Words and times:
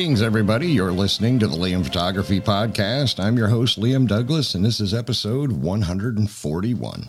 Greetings, 0.00 0.22
everybody. 0.22 0.68
You're 0.68 0.92
listening 0.92 1.38
to 1.40 1.46
the 1.46 1.58
Liam 1.58 1.84
Photography 1.84 2.40
Podcast. 2.40 3.22
I'm 3.22 3.36
your 3.36 3.48
host, 3.48 3.78
Liam 3.78 4.08
Douglas, 4.08 4.54
and 4.54 4.64
this 4.64 4.80
is 4.80 4.94
episode 4.94 5.52
141. 5.52 7.08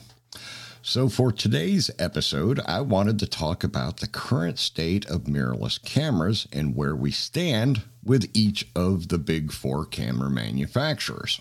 So, 0.82 1.08
for 1.08 1.32
today's 1.32 1.90
episode, 1.98 2.60
I 2.66 2.82
wanted 2.82 3.18
to 3.20 3.28
talk 3.28 3.64
about 3.64 4.02
the 4.02 4.10
current 4.10 4.60
state 4.60 5.06
of 5.06 5.22
mirrorless 5.22 5.82
cameras 5.82 6.50
and 6.52 6.76
where 6.76 6.94
we 6.94 7.12
stand 7.12 7.84
with 8.04 8.30
each 8.34 8.68
of 8.76 9.08
the 9.08 9.18
big 9.18 9.54
four 9.54 9.86
camera 9.86 10.30
manufacturers. 10.30 11.40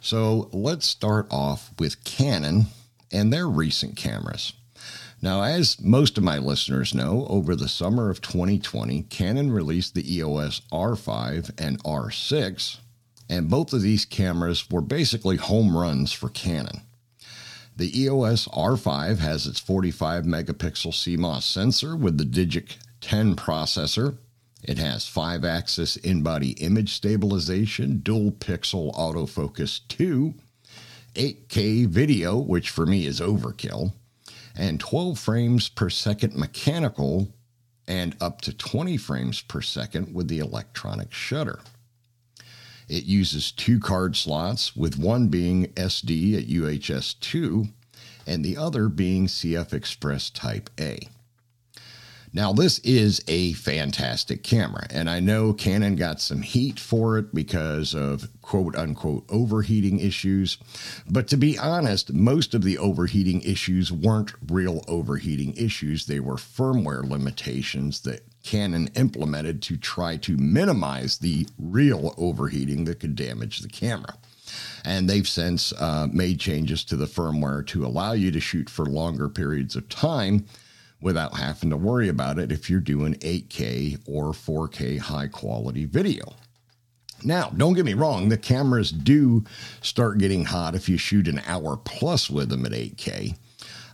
So, 0.00 0.48
let's 0.54 0.86
start 0.86 1.26
off 1.30 1.70
with 1.78 2.02
Canon 2.04 2.68
and 3.12 3.30
their 3.30 3.46
recent 3.46 3.94
cameras. 3.96 4.54
Now, 5.22 5.42
as 5.42 5.80
most 5.80 6.18
of 6.18 6.24
my 6.24 6.36
listeners 6.36 6.94
know, 6.94 7.26
over 7.30 7.56
the 7.56 7.68
summer 7.68 8.10
of 8.10 8.20
2020, 8.20 9.04
Canon 9.04 9.50
released 9.50 9.94
the 9.94 10.14
EOS 10.16 10.60
R5 10.70 11.58
and 11.58 11.82
R6, 11.84 12.78
and 13.28 13.48
both 13.48 13.72
of 13.72 13.80
these 13.80 14.04
cameras 14.04 14.70
were 14.70 14.82
basically 14.82 15.36
home 15.36 15.76
runs 15.76 16.12
for 16.12 16.28
Canon. 16.28 16.82
The 17.74 17.98
EOS 17.98 18.46
R5 18.48 19.18
has 19.18 19.46
its 19.46 19.58
45 19.58 20.24
megapixel 20.24 20.92
CMOS 20.92 21.42
sensor 21.42 21.96
with 21.96 22.18
the 22.18 22.24
Digic 22.24 22.76
10 23.00 23.36
processor. 23.36 24.18
It 24.62 24.78
has 24.78 25.08
5 25.08 25.44
axis 25.44 25.96
in 25.96 26.22
body 26.22 26.50
image 26.52 26.92
stabilization, 26.92 27.98
dual 27.98 28.32
pixel 28.32 28.94
autofocus 28.94 29.80
2, 29.88 30.34
8K 31.14 31.86
video, 31.86 32.36
which 32.36 32.68
for 32.68 32.84
me 32.84 33.06
is 33.06 33.20
overkill 33.20 33.92
and 34.56 34.80
12 34.80 35.18
frames 35.18 35.68
per 35.68 35.90
second 35.90 36.34
mechanical 36.34 37.28
and 37.86 38.16
up 38.20 38.40
to 38.42 38.52
20 38.52 38.96
frames 38.96 39.40
per 39.42 39.60
second 39.60 40.14
with 40.14 40.28
the 40.28 40.38
electronic 40.38 41.12
shutter. 41.12 41.60
It 42.88 43.04
uses 43.04 43.52
two 43.52 43.80
card 43.80 44.16
slots, 44.16 44.76
with 44.76 44.98
one 44.98 45.28
being 45.28 45.66
SD 45.74 46.38
at 46.38 46.48
UHS 46.48 47.18
2 47.20 47.66
and 48.26 48.44
the 48.44 48.56
other 48.56 48.88
being 48.88 49.26
CF 49.26 49.72
Express 49.72 50.30
Type 50.30 50.70
A. 50.80 51.08
Now, 52.36 52.52
this 52.52 52.80
is 52.80 53.22
a 53.28 53.54
fantastic 53.54 54.42
camera, 54.42 54.86
and 54.90 55.08
I 55.08 55.20
know 55.20 55.54
Canon 55.54 55.96
got 55.96 56.20
some 56.20 56.42
heat 56.42 56.78
for 56.78 57.16
it 57.16 57.34
because 57.34 57.94
of 57.94 58.28
quote 58.42 58.76
unquote 58.76 59.24
overheating 59.30 60.00
issues. 60.00 60.58
But 61.08 61.28
to 61.28 61.38
be 61.38 61.56
honest, 61.56 62.12
most 62.12 62.52
of 62.52 62.62
the 62.62 62.76
overheating 62.76 63.40
issues 63.40 63.90
weren't 63.90 64.34
real 64.50 64.84
overheating 64.86 65.54
issues, 65.56 66.04
they 66.04 66.20
were 66.20 66.34
firmware 66.34 67.08
limitations 67.08 68.00
that 68.02 68.20
Canon 68.42 68.90
implemented 68.96 69.62
to 69.62 69.78
try 69.78 70.18
to 70.18 70.36
minimize 70.36 71.16
the 71.16 71.46
real 71.58 72.12
overheating 72.18 72.84
that 72.84 73.00
could 73.00 73.16
damage 73.16 73.60
the 73.60 73.68
camera. 73.68 74.14
And 74.84 75.08
they've 75.08 75.26
since 75.26 75.72
uh, 75.72 76.08
made 76.12 76.38
changes 76.38 76.84
to 76.84 76.96
the 76.96 77.06
firmware 77.06 77.66
to 77.68 77.86
allow 77.86 78.12
you 78.12 78.30
to 78.30 78.40
shoot 78.40 78.68
for 78.68 78.84
longer 78.84 79.30
periods 79.30 79.74
of 79.74 79.88
time 79.88 80.44
without 81.00 81.36
having 81.36 81.70
to 81.70 81.76
worry 81.76 82.08
about 82.08 82.38
it 82.38 82.50
if 82.50 82.70
you're 82.70 82.80
doing 82.80 83.14
8K 83.14 84.00
or 84.06 84.32
4K 84.32 84.98
high 84.98 85.28
quality 85.28 85.84
video. 85.84 86.34
Now, 87.24 87.50
don't 87.50 87.74
get 87.74 87.84
me 87.84 87.94
wrong, 87.94 88.28
the 88.28 88.36
cameras 88.36 88.92
do 88.92 89.44
start 89.80 90.18
getting 90.18 90.44
hot 90.44 90.74
if 90.74 90.88
you 90.88 90.98
shoot 90.98 91.28
an 91.28 91.40
hour 91.46 91.76
plus 91.76 92.30
with 92.30 92.48
them 92.48 92.66
at 92.66 92.72
8K. 92.72 93.36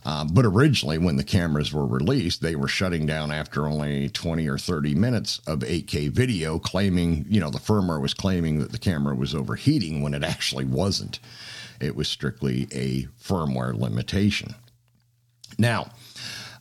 Uh, 0.05 0.25
but 0.25 0.45
originally, 0.45 0.99
when 0.99 1.17
the 1.17 1.23
cameras 1.23 1.73
were 1.73 1.87
released, 1.87 2.43
they 2.43 2.57
were 2.57 2.67
shutting 2.67 3.07
down 3.07 3.31
after 3.31 3.67
only 3.67 4.09
20 4.09 4.49
or 4.49 4.59
30 4.59 4.97
minutes 4.97 5.41
of 5.47 5.61
8K 5.61 6.11
video, 6.11 6.59
claiming, 6.59 7.25
you 7.29 7.41
know, 7.41 7.51
the 7.51 7.59
firmware 7.59 8.01
was 8.01 8.13
claiming 8.13 8.59
that 8.59 8.73
the 8.73 8.79
camera 8.79 9.15
was 9.15 9.35
overheating 9.35 10.03
when 10.03 10.15
it 10.15 10.25
actually 10.25 10.65
wasn't. 10.65 11.21
It 11.81 11.95
was 11.95 12.09
strictly 12.09 12.67
a 12.73 13.05
firmware 13.23 13.79
limitation. 13.79 14.57
Now, 15.57 15.93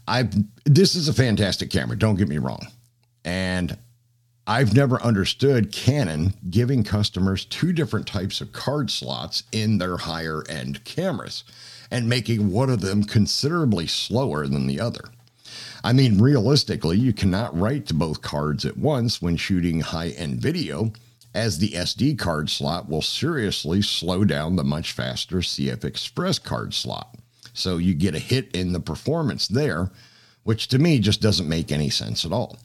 I 0.07 0.29
this 0.66 0.95
is 0.95 1.07
a 1.07 1.13
fantastic 1.13 1.69
camera. 1.69 1.97
Don't 1.97 2.17
get 2.17 2.28
me 2.28 2.38
wrong, 2.38 2.67
and 3.23 3.78
I've 4.47 4.75
never 4.75 5.01
understood 5.01 5.72
Canon 5.72 6.34
giving 6.50 6.84
customers 6.84 7.45
two 7.45 7.72
different 7.72 8.07
types 8.07 8.41
of 8.41 8.51
card 8.51 8.90
slots 8.90 9.44
in 9.51 9.78
their 9.78 9.97
higher 9.97 10.44
end 10.50 10.84
cameras 10.84 11.44
and 11.91 12.09
making 12.09 12.51
one 12.51 12.69
of 12.69 12.81
them 12.81 13.03
considerably 13.03 13.85
slower 13.85 14.47
than 14.47 14.67
the 14.67 14.79
other. 14.79 15.06
I 15.84 15.94
mean, 15.94 16.19
realistically, 16.22 16.97
you 16.97 17.13
cannot 17.13 17.57
write 17.57 17.85
to 17.88 17.94
both 17.94 18.22
cards 18.22 18.66
at 18.66 18.78
once 18.78 19.22
when 19.22 19.35
shooting 19.35 19.81
high 19.81 20.09
end 20.09 20.41
video, 20.41 20.91
as 21.34 21.59
the 21.59 21.69
SD 21.69 22.17
card 22.17 22.50
slot 22.50 22.90
will 22.90 23.01
seriously 23.01 23.81
slow 23.81 24.25
down 24.25 24.56
the 24.56 24.63
much 24.63 24.91
faster 24.91 25.38
CF 25.38 25.85
Express 25.85 26.40
card 26.40 26.73
slot. 26.73 27.16
So 27.53 27.78
you 27.78 27.94
get 27.94 28.16
a 28.16 28.19
hit 28.19 28.56
in 28.56 28.73
the 28.73 28.79
performance 28.79 29.47
there, 29.47 29.91
which 30.44 30.67
to 30.69 30.79
me 30.79 31.00
just 31.00 31.22
doesn't 31.22 31.50
make 31.50 31.72
any 31.72 31.89
sense 31.89 32.25
at 32.25 32.31
all. 32.31 32.57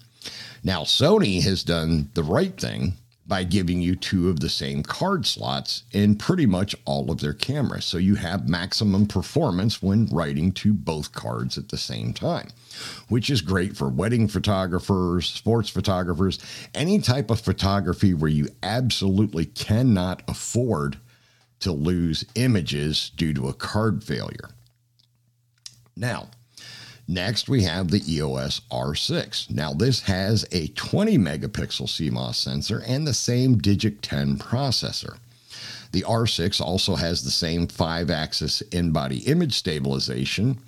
Now, 0.63 0.83
Sony 0.83 1.43
has 1.43 1.63
done 1.63 2.11
the 2.15 2.23
right 2.23 2.59
thing 2.59 2.95
by 3.29 3.43
giving 3.43 3.83
you 3.83 3.97
two 3.97 4.29
of 4.29 4.41
the 4.41 4.49
same 4.49 4.83
card 4.83 5.27
slots 5.27 5.83
in 5.93 6.15
pretty 6.15 6.47
much 6.47 6.77
all 6.85 7.11
of 7.11 7.21
their 7.21 7.33
cameras. 7.33 7.85
So 7.85 7.99
you 7.99 8.15
have 8.15 8.49
maximum 8.49 9.07
performance 9.07 9.83
when 9.83 10.07
writing 10.07 10.53
to 10.53 10.73
both 10.73 11.13
cards 11.13 11.59
at 11.59 11.69
the 11.69 11.77
same 11.77 12.13
time, 12.13 12.49
which 13.09 13.29
is 13.29 13.41
great 13.41 13.77
for 13.77 13.89
wedding 13.89 14.29
photographers, 14.29 15.29
sports 15.29 15.69
photographers, 15.69 16.39
any 16.75 17.01
type 17.01 17.31
of 17.31 17.41
photography 17.41 18.15
where 18.15 18.31
you 18.31 18.49
absolutely 18.63 19.47
cannot 19.47 20.23
afford 20.29 20.99
to 21.59 21.73
lose 21.73 22.25
images 22.37 23.11
due 23.17 23.35
to 23.35 23.49
a 23.49 23.55
card 23.55 24.05
failure. 24.05 24.51
Now, 25.97 26.29
next 27.09 27.49
we 27.49 27.63
have 27.63 27.91
the 27.91 28.03
EOS 28.07 28.61
R6. 28.71 29.51
Now, 29.51 29.73
this 29.73 30.03
has 30.03 30.45
a 30.53 30.69
20 30.69 31.17
megapixel 31.17 31.87
CMOS 31.87 32.35
sensor 32.35 32.83
and 32.87 33.07
the 33.07 33.15
same 33.15 33.59
Digic 33.59 33.99
10 34.03 34.37
processor. 34.37 35.17
The 35.93 36.03
R6 36.03 36.61
also 36.61 36.97
has 36.97 37.25
the 37.25 37.31
same 37.31 37.67
five 37.67 38.11
axis 38.11 38.61
in 38.61 38.93
body 38.93 39.21
image 39.21 39.55
stabilization 39.55 40.59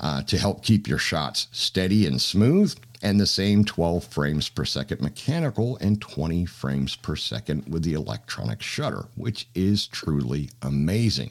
uh, 0.00 0.22
to 0.24 0.36
help 0.36 0.62
keep 0.62 0.86
your 0.86 0.98
shots 0.98 1.48
steady 1.52 2.06
and 2.06 2.20
smooth, 2.20 2.76
and 3.02 3.18
the 3.18 3.26
same 3.26 3.64
12 3.64 4.04
frames 4.04 4.50
per 4.50 4.66
second 4.66 5.00
mechanical 5.00 5.78
and 5.78 6.00
20 6.02 6.44
frames 6.44 6.96
per 6.96 7.16
second 7.16 7.66
with 7.72 7.82
the 7.82 7.94
electronic 7.94 8.60
shutter, 8.60 9.06
which 9.14 9.46
is 9.54 9.86
truly 9.86 10.50
amazing. 10.60 11.30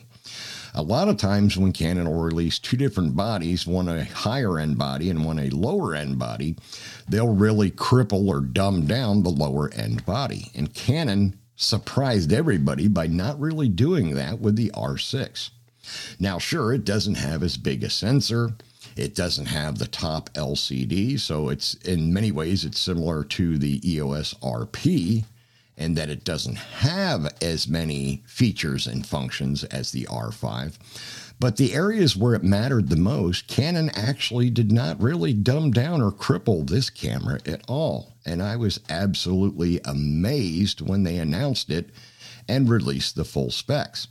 A 0.75 0.81
lot 0.81 1.07
of 1.07 1.17
times 1.17 1.55
when 1.55 1.71
Canon 1.71 2.09
will 2.09 2.23
release 2.23 2.57
two 2.57 2.77
different 2.77 3.15
bodies, 3.15 3.67
one 3.67 3.87
a 3.87 4.03
higher 4.03 4.57
end 4.57 4.77
body 4.77 5.09
and 5.09 5.23
one 5.23 5.37
a 5.37 5.49
lower 5.49 5.93
end 5.93 6.17
body, 6.17 6.55
they'll 7.07 7.33
really 7.33 7.69
cripple 7.69 8.27
or 8.27 8.41
dumb 8.41 8.87
down 8.87 9.21
the 9.21 9.29
lower 9.29 9.71
end 9.73 10.05
body. 10.05 10.51
And 10.55 10.73
Canon 10.73 11.37
surprised 11.55 12.33
everybody 12.33 12.87
by 12.87 13.07
not 13.07 13.39
really 13.39 13.69
doing 13.69 14.15
that 14.15 14.39
with 14.39 14.55
the 14.55 14.71
R6. 14.71 15.51
Now, 16.19 16.39
sure, 16.39 16.73
it 16.73 16.85
doesn't 16.85 17.15
have 17.15 17.43
as 17.43 17.57
big 17.57 17.83
a 17.83 17.89
sensor. 17.89 18.53
It 18.95 19.15
doesn't 19.15 19.47
have 19.47 19.77
the 19.77 19.87
top 19.87 20.29
LCD, 20.33 21.19
so 21.19 21.49
it's 21.49 21.73
in 21.75 22.13
many 22.13 22.31
ways 22.31 22.63
it's 22.63 22.79
similar 22.79 23.23
to 23.25 23.57
the 23.57 23.81
EOS 23.89 24.33
RP, 24.35 25.25
and 25.77 25.95
that 25.95 26.09
it 26.09 26.23
doesn't 26.23 26.57
have 26.57 27.33
as 27.41 27.67
many 27.67 28.23
features 28.27 28.87
and 28.87 29.05
functions 29.05 29.63
as 29.65 29.91
the 29.91 30.05
R5. 30.05 30.77
But 31.39 31.57
the 31.57 31.73
areas 31.73 32.15
where 32.15 32.35
it 32.35 32.43
mattered 32.43 32.89
the 32.89 32.95
most, 32.95 33.47
Canon 33.47 33.89
actually 33.95 34.49
did 34.49 34.71
not 34.71 35.01
really 35.01 35.33
dumb 35.33 35.71
down 35.71 36.01
or 36.01 36.11
cripple 36.11 36.67
this 36.67 36.89
camera 36.89 37.39
at 37.45 37.63
all. 37.67 38.13
And 38.25 38.41
I 38.41 38.55
was 38.55 38.79
absolutely 38.89 39.81
amazed 39.83 40.81
when 40.81 41.03
they 41.03 41.17
announced 41.17 41.69
it 41.69 41.89
and 42.47 42.69
released 42.69 43.15
the 43.15 43.25
full 43.25 43.51
specs. 43.51 44.07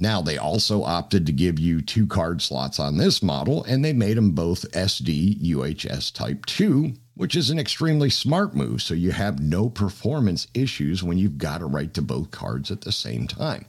Now, 0.00 0.22
they 0.22 0.38
also 0.38 0.84
opted 0.84 1.26
to 1.26 1.32
give 1.32 1.58
you 1.58 1.82
two 1.82 2.06
card 2.06 2.40
slots 2.40 2.78
on 2.78 2.96
this 2.96 3.22
model, 3.22 3.64
and 3.64 3.84
they 3.84 3.92
made 3.92 4.16
them 4.16 4.30
both 4.30 4.70
SD 4.72 5.42
UHS 5.42 6.12
Type 6.12 6.46
2 6.46 6.94
which 7.18 7.34
is 7.34 7.50
an 7.50 7.58
extremely 7.58 8.08
smart 8.08 8.54
move. 8.54 8.80
So 8.80 8.94
you 8.94 9.10
have 9.10 9.40
no 9.40 9.68
performance 9.68 10.46
issues 10.54 11.02
when 11.02 11.18
you've 11.18 11.36
got 11.36 11.58
to 11.58 11.66
write 11.66 11.92
to 11.94 12.02
both 12.02 12.30
cards 12.30 12.70
at 12.70 12.82
the 12.82 12.92
same 12.92 13.26
time. 13.26 13.66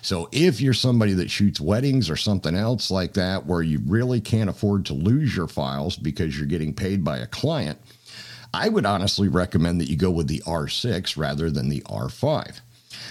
So 0.00 0.28
if 0.30 0.60
you're 0.60 0.74
somebody 0.74 1.12
that 1.14 1.28
shoots 1.28 1.60
weddings 1.60 2.08
or 2.08 2.14
something 2.14 2.54
else 2.54 2.92
like 2.92 3.14
that, 3.14 3.46
where 3.46 3.62
you 3.62 3.80
really 3.84 4.20
can't 4.20 4.48
afford 4.48 4.86
to 4.86 4.94
lose 4.94 5.34
your 5.34 5.48
files 5.48 5.96
because 5.96 6.38
you're 6.38 6.46
getting 6.46 6.72
paid 6.72 7.02
by 7.02 7.18
a 7.18 7.26
client, 7.26 7.80
I 8.52 8.68
would 8.68 8.86
honestly 8.86 9.26
recommend 9.26 9.80
that 9.80 9.90
you 9.90 9.96
go 9.96 10.12
with 10.12 10.28
the 10.28 10.42
R6 10.46 11.16
rather 11.16 11.50
than 11.50 11.70
the 11.70 11.80
R5. 11.80 12.60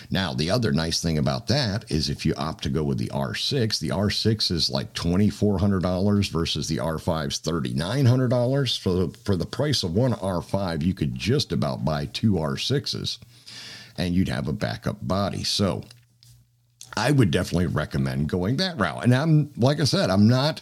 Now, 0.09 0.33
the 0.33 0.49
other 0.49 0.71
nice 0.71 1.01
thing 1.01 1.17
about 1.17 1.47
that 1.47 1.89
is 1.91 2.09
if 2.09 2.25
you 2.25 2.33
opt 2.35 2.63
to 2.63 2.69
go 2.69 2.83
with 2.83 2.97
the 2.97 3.09
R6, 3.09 3.79
the 3.79 3.89
R6 3.89 4.51
is 4.51 4.69
like 4.69 4.93
$2,400 4.93 6.29
versus 6.29 6.67
the 6.67 6.77
R5's 6.77 7.39
$3,900. 7.39 8.79
For 8.79 8.93
the, 8.93 9.17
for 9.19 9.35
the 9.35 9.45
price 9.45 9.83
of 9.83 9.95
one 9.95 10.13
R5, 10.13 10.83
you 10.83 10.93
could 10.93 11.15
just 11.15 11.51
about 11.51 11.85
buy 11.85 12.05
two 12.07 12.33
R6s 12.33 13.17
and 13.97 14.13
you'd 14.13 14.29
have 14.29 14.47
a 14.47 14.53
backup 14.53 15.05
body. 15.05 15.43
So 15.43 15.83
I 16.95 17.11
would 17.11 17.31
definitely 17.31 17.67
recommend 17.67 18.29
going 18.29 18.57
that 18.57 18.79
route. 18.79 19.03
And 19.03 19.15
I'm, 19.15 19.51
like 19.57 19.79
I 19.79 19.85
said, 19.85 20.09
I'm 20.09 20.27
not 20.27 20.61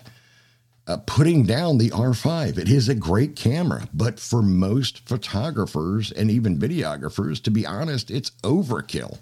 uh, 0.88 0.98
putting 1.06 1.45
down 1.45 1.78
the 1.78 1.89
R5. 1.92 2.57
It 2.57 2.69
is 2.69 2.89
a 2.89 2.95
great 2.95 3.36
camera, 3.36 3.88
but 3.94 4.19
for 4.19 4.42
most 4.42 5.07
photographers 5.07 6.12
and 6.12 6.31
even 6.31 6.57
videographers, 6.57 7.42
to 7.44 7.51
be 7.51 7.66
honest, 7.66 8.12
it's 8.12 8.31
overkill. 8.44 9.19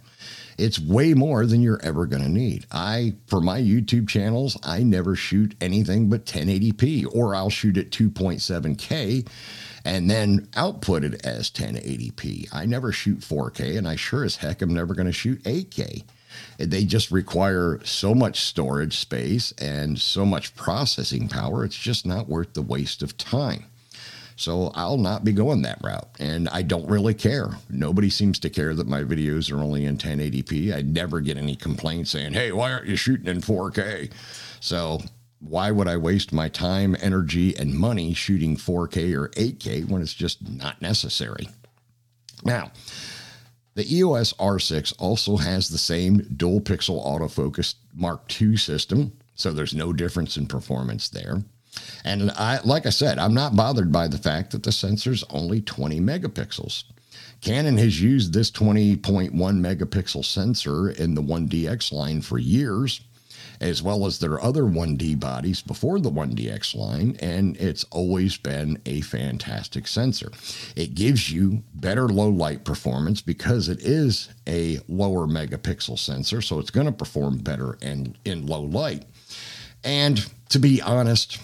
It's 0.58 0.78
way 0.78 1.14
more 1.14 1.46
than 1.46 1.62
you're 1.62 1.82
ever 1.82 2.06
going 2.06 2.24
to 2.24 2.30
need. 2.30 2.66
I, 2.70 3.16
for 3.28 3.40
my 3.40 3.62
YouTube 3.62 4.10
channels, 4.10 4.58
I 4.62 4.84
never 4.84 5.16
shoot 5.16 5.56
anything 5.62 6.10
but 6.10 6.26
1080p, 6.26 7.16
or 7.16 7.34
I'll 7.34 7.50
shoot 7.50 7.78
at 7.78 7.92
2.7K 7.92 9.26
and 9.86 10.10
then 10.10 10.50
output 10.56 11.06
it 11.06 11.26
as 11.26 11.50
1080p. 11.50 12.50
I 12.52 12.66
never 12.66 12.92
shoot 12.92 13.20
4K, 13.20 13.78
and 13.78 13.88
I 13.88 13.96
sure 13.96 14.26
as 14.26 14.36
heck 14.38 14.62
am 14.62 14.74
never 14.74 14.94
going 14.94 15.08
to 15.08 15.14
shoot 15.14 15.42
8K. 15.44 16.04
They 16.58 16.86
just 16.86 17.12
require 17.12 17.80
so 17.84 18.14
much 18.14 18.42
storage 18.42 18.98
space 18.98 19.52
and 19.54 20.00
so 20.00 20.26
much 20.26 20.56
processing 20.56 21.30
power. 21.30 21.64
It's 21.64 21.78
just 21.78 22.06
not 22.06 22.28
worth 22.28 22.54
the 22.54 22.62
waste 22.62 23.02
of 23.02 23.18
time. 23.18 23.66
So 24.36 24.72
I'll 24.74 24.98
not 24.98 25.26
be 25.26 25.34
going 25.34 25.64
that 25.64 25.82
route. 25.84 26.08
And 26.18 26.48
I 26.50 26.62
don't 26.62 26.90
really 26.90 27.14
care. 27.14 27.50
Nobody 27.70 28.10
seems 28.10 28.40
to 28.40 28.50
care 28.50 28.74
that 28.74 28.88
my 28.88 29.04
videos 29.04 29.52
are 29.52 29.62
only 29.62 29.84
in 29.84 29.98
1080p. 29.98 30.74
I 30.74 30.82
never 30.82 31.20
get 31.20 31.38
any 31.38 31.58
complaints 31.58 32.12
saying, 32.12 32.34
hey, 32.34 32.54
why 32.54 32.72
aren't 32.72 32.88
you 32.88 32.96
shooting 32.96 33.28
in 33.28 33.42
4K? 33.42 34.12
So 34.62 35.02
why 35.40 35.72
would 35.72 35.90
I 35.90 35.98
waste 35.98 36.32
my 36.32 36.48
time, 36.48 36.96
energy, 37.02 37.56
and 37.58 37.74
money 37.74 38.14
shooting 38.14 38.56
4K 38.56 39.14
or 39.14 39.28
8K 39.30 39.90
when 39.90 40.02
it's 40.02 40.14
just 40.14 40.48
not 40.48 40.82
necessary? 40.82 41.50
Now, 42.46 42.72
the 43.80 43.96
EOS 43.96 44.34
R6 44.34 44.94
also 45.00 45.38
has 45.38 45.70
the 45.70 45.78
same 45.78 46.18
dual 46.36 46.60
pixel 46.60 47.02
autofocus 47.02 47.76
Mark 47.96 48.30
II 48.42 48.58
system, 48.58 49.14
so 49.36 49.54
there's 49.54 49.74
no 49.74 49.94
difference 49.94 50.36
in 50.36 50.48
performance 50.48 51.08
there. 51.08 51.44
And 52.04 52.30
I, 52.32 52.60
like 52.66 52.86
I 52.86 52.90
said, 52.90 53.18
I'm 53.18 53.34
not 53.34 53.56
bothered 53.56 53.90
by 53.90 54.10
the 54.10 54.18
fact 54.18 54.52
that 54.52 54.64
the 54.64 54.74
sensor's 54.74 55.24
only 55.30 55.62
20 55.62 56.02
megapixels. 56.02 56.84
Canon 57.40 57.78
has 57.78 58.02
used 58.02 58.34
this 58.34 58.52
20.1 58.52 59.32
megapixel 59.32 60.26
sensor 60.26 60.90
in 60.90 61.16
the 61.16 61.24
1DX 61.24 61.94
line 61.94 62.22
for 62.22 62.38
years, 62.38 63.00
as 63.62 63.84
well 63.84 64.06
as 64.06 64.20
their 64.20 64.42
other 64.42 64.64
1D 64.64 65.20
bodies 65.20 65.62
before 65.62 66.00
the 66.00 66.12
1DX 66.12 66.76
line, 66.76 67.18
and 67.22 67.58
it's 67.58 67.84
always 67.86 68.38
been 68.38 68.82
a 68.86 69.02
fantastic 69.02 69.88
sensor. 69.88 70.32
It 70.76 70.96
gives 70.96 71.32
you 71.32 71.64
better 71.74 72.08
low 72.08 72.30
light 72.30 72.64
performance 72.64 73.22
because 73.22 73.68
it 73.68 73.82
is 73.82 74.30
a 74.48 74.80
lower 74.88 75.28
megapixel 75.28 76.00
sensor, 76.00 76.42
so 76.42 76.60
it's 76.60 76.72
going 76.72 76.88
to 76.88 76.94
perform 76.94 77.40
better 77.40 77.78
in, 77.82 78.16
in 78.26 78.48
low 78.48 78.62
light. 78.62 79.04
And 79.84 80.26
to 80.50 80.60
be 80.60 80.82
honest, 80.82 81.40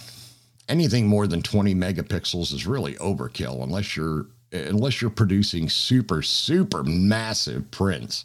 anything 0.69 1.07
more 1.07 1.27
than 1.27 1.41
20 1.41 1.75
megapixels 1.75 2.53
is 2.53 2.65
really 2.65 2.95
overkill 2.95 3.63
unless 3.63 3.95
you're 3.95 4.27
unless 4.51 5.01
you're 5.01 5.11
producing 5.11 5.67
super 5.67 6.21
super 6.21 6.81
massive 6.83 7.69
prints 7.71 8.23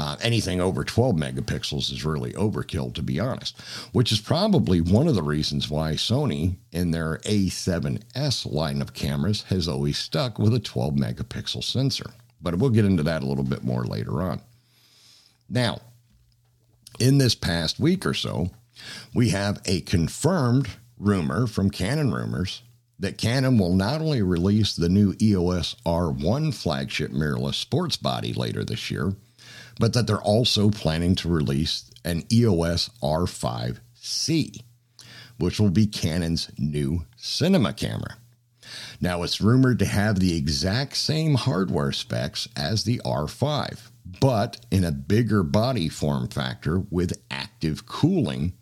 uh, 0.00 0.16
anything 0.22 0.62
over 0.62 0.82
12 0.82 1.14
megapixels 1.14 1.92
is 1.92 2.06
really 2.06 2.32
overkill, 2.32 2.94
to 2.94 3.02
be 3.02 3.20
honest, 3.20 3.60
which 3.92 4.10
is 4.10 4.18
probably 4.18 4.80
one 4.80 5.06
of 5.06 5.14
the 5.14 5.22
reasons 5.22 5.68
why 5.68 5.92
Sony, 5.92 6.56
in 6.72 6.90
their 6.90 7.18
A7S 7.18 8.50
line 8.50 8.80
of 8.80 8.94
cameras, 8.94 9.42
has 9.50 9.68
always 9.68 9.98
stuck 9.98 10.38
with 10.38 10.54
a 10.54 10.58
12 10.58 10.94
megapixel 10.94 11.62
sensor. 11.62 12.12
But 12.40 12.56
we'll 12.56 12.70
get 12.70 12.86
into 12.86 13.02
that 13.02 13.22
a 13.22 13.26
little 13.26 13.44
bit 13.44 13.62
more 13.62 13.84
later 13.84 14.22
on. 14.22 14.40
Now, 15.50 15.82
in 16.98 17.18
this 17.18 17.34
past 17.34 17.78
week 17.78 18.06
or 18.06 18.14
so, 18.14 18.48
we 19.12 19.28
have 19.28 19.60
a 19.66 19.82
confirmed 19.82 20.70
rumor 20.96 21.46
from 21.46 21.68
Canon 21.68 22.10
Rumors 22.10 22.62
that 22.98 23.18
Canon 23.18 23.58
will 23.58 23.74
not 23.74 24.00
only 24.00 24.22
release 24.22 24.74
the 24.74 24.88
new 24.88 25.14
EOS 25.20 25.76
R1 25.84 26.54
flagship 26.54 27.10
mirrorless 27.10 27.56
sports 27.56 27.98
body 27.98 28.32
later 28.32 28.64
this 28.64 28.90
year, 28.90 29.14
but 29.78 29.92
that 29.92 30.06
they're 30.06 30.20
also 30.20 30.70
planning 30.70 31.14
to 31.16 31.28
release 31.28 31.90
an 32.04 32.24
EOS 32.32 32.90
R5C, 33.02 34.62
which 35.38 35.58
will 35.60 35.70
be 35.70 35.86
Canon's 35.86 36.50
new 36.58 37.04
cinema 37.16 37.72
camera. 37.72 38.16
Now, 39.00 39.22
it's 39.22 39.40
rumored 39.40 39.78
to 39.80 39.86
have 39.86 40.20
the 40.20 40.36
exact 40.36 40.96
same 40.96 41.34
hardware 41.34 41.92
specs 41.92 42.48
as 42.56 42.84
the 42.84 43.00
R5, 43.04 43.90
but 44.20 44.64
in 44.70 44.84
a 44.84 44.92
bigger 44.92 45.42
body 45.42 45.88
form 45.88 46.28
factor 46.28 46.80
with 46.90 47.20
active 47.30 47.86
cooling 47.86 48.54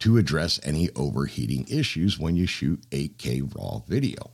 to 0.00 0.18
address 0.18 0.60
any 0.62 0.90
overheating 0.94 1.66
issues 1.68 2.18
when 2.18 2.36
you 2.36 2.46
shoot 2.46 2.84
8K 2.90 3.54
RAW 3.54 3.82
video. 3.86 4.30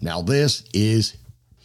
Now, 0.00 0.22
this 0.22 0.64
is 0.72 1.16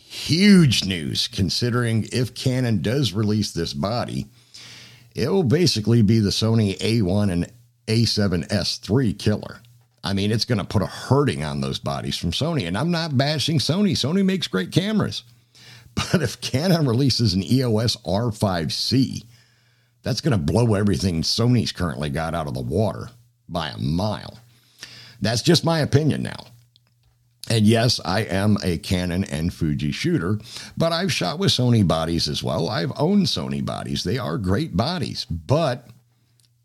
huge 0.10 0.86
news 0.86 1.28
considering 1.28 2.10
if 2.12 2.34
Canon 2.34 2.82
does 2.82 3.14
release 3.14 3.52
this 3.52 3.74
body, 3.74 4.26
it 5.14 5.30
will 5.30 5.44
basically 5.44 6.02
be 6.02 6.18
the 6.18 6.32
Sony 6.32 6.76
A1 6.80 7.32
and 7.32 7.52
A7S3 7.88 9.20
killer. 9.20 9.62
I 10.04 10.14
mean, 10.14 10.32
it's 10.32 10.46
going 10.46 10.58
to 10.58 10.66
put 10.66 10.82
a 10.82 10.88
hurting 10.88 11.44
on 11.44 11.62
those 11.62 11.78
bodies 11.78 12.18
from 12.18 12.32
Sony. 12.32 12.68
And 12.68 12.76
I'm 12.76 12.90
not 12.90 13.18
bashing 13.18 13.60
Sony. 13.60 13.92
Sony 13.92 14.26
makes 14.26 14.48
great 14.48 14.72
cameras. 14.72 15.24
But 15.96 16.22
if 16.22 16.40
Canon 16.40 16.88
releases 16.88 17.34
an 17.34 17.44
EOS 17.44 17.98
R5C, 17.98 19.26
that's 20.02 20.22
going 20.22 20.31
to 20.31 20.38
blow 20.38 20.76
everything 20.76 21.24
Sony's 21.24 21.74
currently 21.74 22.10
got 22.10 22.33
out 22.33 22.48
of 22.48 22.54
the 22.54 22.62
water 22.62 23.10
by 23.50 23.69
a 23.69 23.78
mile. 23.78 24.40
That's 25.19 25.42
just 25.42 25.66
my 25.66 25.80
opinion 25.80 26.24
now. 26.24 26.45
And 27.50 27.66
yes, 27.66 28.00
I 28.06 28.22
am 28.22 28.58
a 28.64 28.78
Canon 28.78 29.24
and 29.24 29.52
Fuji 29.52 29.92
shooter, 29.92 30.40
but 30.78 30.92
I've 30.92 31.12
shot 31.12 31.40
with 31.40 31.50
Sony 31.50 31.86
bodies 31.88 32.28
as 32.28 32.44
well. 32.44 32.70
I've 32.70 32.92
owned 32.96 33.26
Sony 33.26 33.66
bodies. 33.66 34.04
They 34.04 34.20
are 34.20 34.38
great 34.38 34.78
bodies, 34.78 35.26
but 35.26 35.90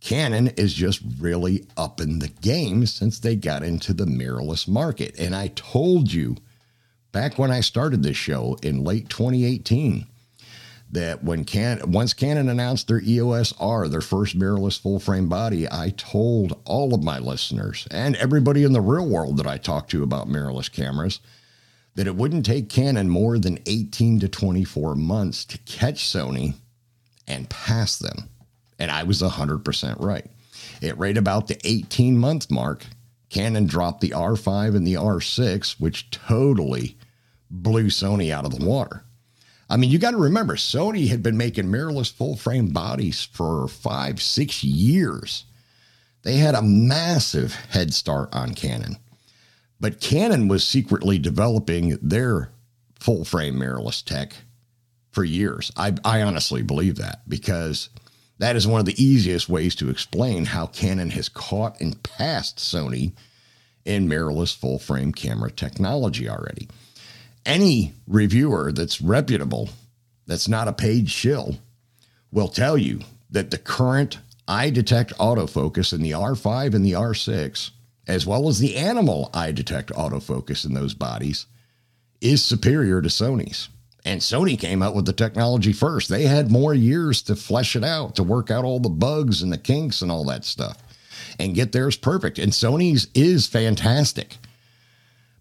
Canon 0.01 0.49
is 0.49 0.75
just 0.75 1.01
really 1.19 1.67
up 1.79 2.01
in 2.03 2.19
the 2.19 2.29
game 2.29 2.85
since 2.85 3.19
they 3.19 3.35
got 3.35 3.63
into 3.63 3.95
the 3.95 4.05
mirrorless 4.05 4.69
market. 4.69 5.19
And 5.19 5.35
I 5.35 5.49
told 5.55 6.13
you 6.13 6.37
back 7.13 7.39
when 7.39 7.51
I 7.51 7.61
started 7.61 8.03
this 8.03 8.17
show 8.19 8.59
in 8.63 8.85
late 8.85 9.09
2018 9.09 10.07
that 10.91 11.25
when 11.25 11.45
Can 11.45 11.91
once 11.91 12.13
Canon 12.13 12.49
announced 12.49 12.89
their 12.89 13.01
EOS 13.01 13.53
R, 13.59 13.89
their 13.89 14.01
first 14.01 14.39
mirrorless 14.39 14.79
full 14.79 15.01
frame 15.01 15.29
body, 15.29 15.67
I 15.71 15.93
told 15.97 16.61
all 16.65 16.95
of 16.95 17.03
my 17.03 17.19
listeners 17.19 17.89
and 17.91 18.17
everybody 18.17 18.63
in 18.63 18.73
the 18.73 18.81
real 18.81 19.09
world 19.09 19.39
that 19.39 19.47
I 19.47 19.59
talked 19.59 19.91
to 19.91 20.03
about 20.03 20.29
mirrorless 20.29 20.71
cameras 20.71 21.21
that 21.95 22.07
it 22.07 22.17
wouldn't 22.17 22.45
take 22.45 22.69
Canon 22.69 23.09
more 23.09 23.39
than 23.39 23.59
18 23.67 24.21
to 24.21 24.29
24 24.29 24.95
months 24.97 25.45
to 25.47 25.59
catch 25.59 26.05
Sony 26.05 26.55
and 27.27 27.49
pass 27.49 27.99
them. 27.99 28.29
And 28.79 28.91
I 28.91 29.05
was 29.05 29.23
100% 29.23 30.01
right. 30.01 30.27
At 30.83 30.99
right 30.99 31.17
about 31.17 31.49
the 31.49 31.59
18 31.65 32.19
month 32.19 32.51
mark, 32.51 32.87
Canon 33.31 33.67
dropped 33.67 34.01
the 34.01 34.11
R5 34.11 34.77
and 34.77 34.87
the 34.87 34.95
R6, 34.95 35.81
which 35.81 36.11
totally 36.11 36.97
blew 37.51 37.87
Sony 37.87 38.31
out 38.31 38.45
of 38.45 38.57
the 38.57 38.65
water. 38.65 39.05
I 39.69 39.77
mean, 39.77 39.91
you 39.91 39.99
got 39.99 40.13
to 40.13 40.17
remember, 40.17 40.57
Sony 40.57 41.09
had 41.09 41.23
been 41.23 41.37
making 41.37 41.67
mirrorless 41.67 42.13
full 42.13 42.37
frame 42.37 42.69
bodies 42.69 43.25
for 43.25 43.67
five, 43.69 44.21
six 44.21 44.63
years. 44.63 45.45
They 46.23 46.37
had 46.37 46.55
a 46.55 46.63
massive 46.63 47.55
head 47.55 47.95
start 47.95 48.35
on 48.35 48.55
Canon. 48.55 48.97
But 49.81 50.01
Canon 50.01 50.49
was 50.49 50.67
secretly 50.67 51.19
developing 51.19 51.99
their 52.01 52.51
full 52.99 53.25
frame 53.25 53.57
mirrorless 53.57 54.03
tech 54.05 54.35
for 55.11 55.25
years. 55.25 55.71
I, 55.77 55.95
I 56.05 56.23
honestly 56.23 56.63
believe 56.63 56.97
that 56.97 57.23
because 57.29 57.91
that 58.39 58.57
is 58.57 58.67
one 58.67 58.81
of 58.81 58.87
the 58.87 59.03
easiest 59.03 59.49
ways 59.49 59.75
to 59.77 59.91
explain 59.91 60.47
how 60.47 60.67
Canon 60.67 61.11
has 61.11 61.29
caught 61.29 61.81
and 61.81 62.03
passed 62.03 62.59
Sony 62.59 63.13
in 63.85 64.09
mirrorless 64.09 64.57
full 64.57 64.79
frame 64.79 65.13
camera 65.13 65.51
technology 65.51 66.29
already. 66.29 66.69
Any 67.47 67.95
reviewer 68.07 68.73
that's 68.73 69.01
reputable, 69.01 69.71
that's 70.27 70.49
not 70.49 70.69
a 70.69 70.73
paid 70.73 71.11
shill, 71.11 71.57
will 72.33 72.49
tell 72.49 72.77
you 72.77 73.01
that 73.31 73.51
the 73.51 73.59
current 73.59 74.19
eye 74.47 74.71
detect 74.71 75.17
autofocus 75.19 75.93
in 75.93 76.03
the 76.03 76.13
R5 76.13 76.75
and 76.75 76.85
the 76.85 76.93
R6, 76.93 77.71
as 78.07 78.27
well 78.27 78.49
as 78.49 78.59
the 78.59 78.77
animal 78.77 79.31
eye 79.33 79.53
detect 79.53 79.91
autofocus 79.91 80.65
in 80.65 80.75
those 80.75 80.95
bodies, 80.95 81.47
is 82.21 82.45
superior 82.45 83.03
to 83.03 83.09
Sony's. 83.09 83.69
And 84.07 84.21
Sony 84.21 84.59
came 84.59 84.83
out 84.83 84.95
with 84.95 85.07
the 85.07 85.15
technology 85.15 85.73
first. 85.73 86.11
They 86.11 86.25
had 86.25 86.51
more 86.51 86.75
years 86.75 87.23
to 87.23 87.37
flesh 87.37 87.75
it 87.75 87.85
out, 87.85 88.17
to 88.17 88.23
work 88.23 88.51
out 88.51 88.65
all 88.65 88.79
the 88.79 88.91
bugs 88.91 89.41
and 89.43 89.51
the 89.51 89.59
kinks 89.59 90.03
and 90.03 90.13
all 90.13 90.25
that 90.27 90.45
stuff 90.45 90.77
and 91.39 91.55
get 91.55 91.73
theirs 91.73 91.97
perfect. 91.97 92.39
And 92.39 92.53
Sony's 92.53 93.09
is 93.15 93.47
fantastic. 93.47 94.37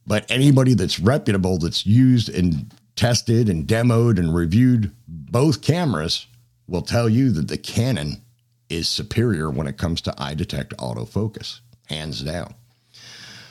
But 0.06 0.30
anybody 0.30 0.74
that's 0.74 1.00
reputable, 1.00 1.58
that's 1.58 1.86
used 1.86 2.30
and 2.30 2.74
tested 2.96 3.50
and 3.50 3.66
demoed 3.68 4.20
and 4.20 4.36
reviewed 4.36 4.92
both 5.08 5.62
cameras, 5.62 6.28
will 6.68 6.82
tell 6.82 7.10
you 7.10 7.32
that 7.32 7.48
the 7.48 7.58
Canon 7.58 8.22
is 8.70 8.88
superior 8.88 9.50
when 9.50 9.68
it 9.68 9.78
comes 9.78 10.02
to 10.02 10.14
eye 10.18 10.34
detect 10.34 10.76
autofocus, 10.78 11.60
hands 11.88 12.22
down. 12.22 12.54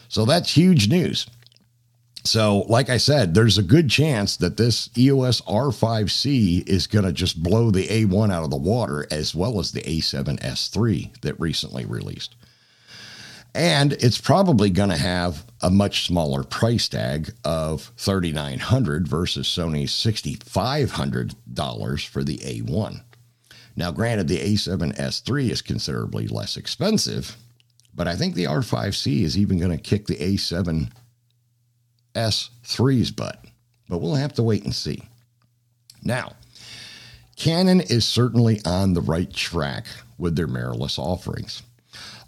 So 0.09 0.25
that's 0.25 0.55
huge 0.55 0.89
news. 0.89 1.27
So, 2.25 2.61
like 2.69 2.89
I 2.89 2.99
said, 2.99 3.35
there's 3.35 3.59
a 3.59 3.65
good 3.65 3.91
chance 3.91 4.37
that 4.37 4.57
this 4.57 4.91
EOS 4.97 5.41
R5C 5.41 6.69
is 6.69 6.87
going 6.87 7.05
to 7.05 7.13
just 7.13 7.43
blow 7.43 7.71
the 7.71 7.89
A1 7.89 8.33
out 8.33 8.45
of 8.45 8.51
the 8.51 8.57
water, 8.57 9.07
as 9.11 9.35
well 9.35 9.59
as 9.59 9.73
the 9.73 9.81
A7S3 9.81 11.21
that 11.23 11.41
recently 11.41 11.85
released. 11.85 12.37
And 13.55 13.93
it's 13.95 14.19
probably 14.19 14.71
going 14.71 14.89
to 14.89 14.97
have 14.97 15.45
a 15.61 15.71
much 15.71 16.07
smaller 16.07 16.43
price 16.43 16.89
tag 16.89 17.35
of 17.45 17.93
3,900 17.99 19.07
versus 19.07 19.47
Sony's 19.47 19.93
$6,500 19.93 22.09
for 22.09 22.25
the 22.25 22.39
A1. 22.39 23.03
Now, 23.77 23.91
granted, 23.91 24.29
the 24.29 24.39
A7S3 24.39 25.51
is 25.51 25.61
considerably 25.63 26.29
less 26.29 26.57
expensive, 26.57 27.37
but 27.95 28.09
I 28.09 28.17
think 28.17 28.35
the 28.35 28.45
R5C 28.45 29.23
is 29.23 29.37
even 29.37 29.59
going 29.59 29.71
to 29.71 29.79
kick 29.79 30.07
the 30.07 30.17
A7 30.17 30.91
S3's 32.15 33.11
butt, 33.11 33.45
but 33.89 33.99
we'll 33.99 34.15
have 34.15 34.33
to 34.35 34.43
wait 34.43 34.65
and 34.65 34.75
see. 34.75 35.03
Now, 36.03 36.33
Canon 37.37 37.81
is 37.81 38.07
certainly 38.07 38.61
on 38.65 38.95
the 38.95 39.01
right 39.01 39.33
track 39.33 39.87
with 40.19 40.37
their 40.37 40.49
mirrorless 40.49 40.99
offerings. 40.99 41.63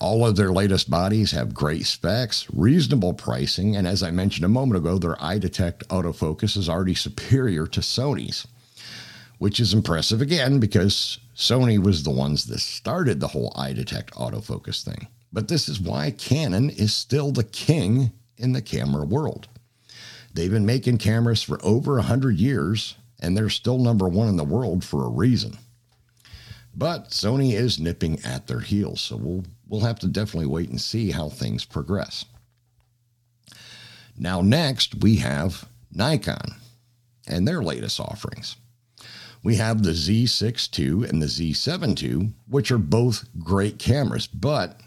All 0.00 0.26
of 0.26 0.37
their 0.37 0.52
latest 0.52 0.90
bodies 0.90 1.30
have 1.30 1.54
great 1.54 1.87
specs, 1.87 2.47
reasonable 2.52 3.14
pricing, 3.14 3.76
and 3.76 3.87
as 3.87 4.02
I 4.02 4.11
mentioned 4.11 4.44
a 4.44 4.49
moment 4.49 4.78
ago, 4.78 4.99
their 4.99 5.23
eye 5.23 5.38
detect 5.38 5.88
autofocus 5.88 6.56
is 6.56 6.68
already 6.68 6.94
superior 6.94 7.66
to 7.68 7.80
Sony's, 7.80 8.47
which 9.38 9.61
is 9.61 9.73
impressive 9.73 10.21
again 10.21 10.59
because 10.61 11.18
Sony 11.37 11.83
was 11.83 12.02
the 12.02 12.11
ones 12.11 12.47
that 12.47 12.61
started 12.61 13.21
the 13.21 13.28
whole 13.28 13.52
eye 13.56 13.73
detect 13.73 14.14
autofocus 14.14 14.83
thing. 14.83 15.09
But 15.33 15.49
this 15.49 15.68
is 15.68 15.80
why 15.80 16.11
Canon 16.12 16.71
is 16.71 16.94
still 16.94 17.33
the 17.33 17.44
king 17.44 18.12
in 18.37 18.52
the 18.52 18.62
camera 18.62 19.04
world. 19.04 19.49
They've 20.33 20.50
been 20.50 20.66
making 20.66 20.99
cameras 20.99 21.42
for 21.42 21.64
over 21.64 21.94
100 21.94 22.37
years, 22.37 22.97
and 23.21 23.37
they're 23.37 23.49
still 23.49 23.78
number 23.78 24.09
one 24.09 24.28
in 24.28 24.37
the 24.37 24.44
world 24.44 24.85
for 24.85 25.04
a 25.04 25.11
reason. 25.11 25.59
But 26.76 27.10
Sony 27.10 27.52
is 27.52 27.78
nipping 27.78 28.20
at 28.24 28.46
their 28.46 28.60
heels, 28.60 29.00
so 29.00 29.16
we'll, 29.16 29.44
we'll 29.68 29.82
have 29.82 30.00
to 30.00 30.08
definitely 30.08 30.46
wait 30.46 30.70
and 30.70 30.80
see 30.80 31.12
how 31.12 31.28
things 31.28 31.64
progress. 31.64 32.24
Now, 34.16 34.40
next, 34.40 34.96
we 35.02 35.16
have 35.16 35.68
Nikon 35.92 36.56
and 37.26 37.46
their 37.46 37.62
latest 37.62 38.00
offerings. 38.00 38.56
We 39.42 39.56
have 39.56 39.82
the 39.82 39.90
Z6 39.90 40.78
II 40.78 41.08
and 41.08 41.20
the 41.20 41.26
Z7 41.26 42.02
II, 42.02 42.32
which 42.48 42.70
are 42.70 42.78
both 42.78 43.28
great 43.38 43.78
cameras, 43.78 44.26
but 44.26 44.80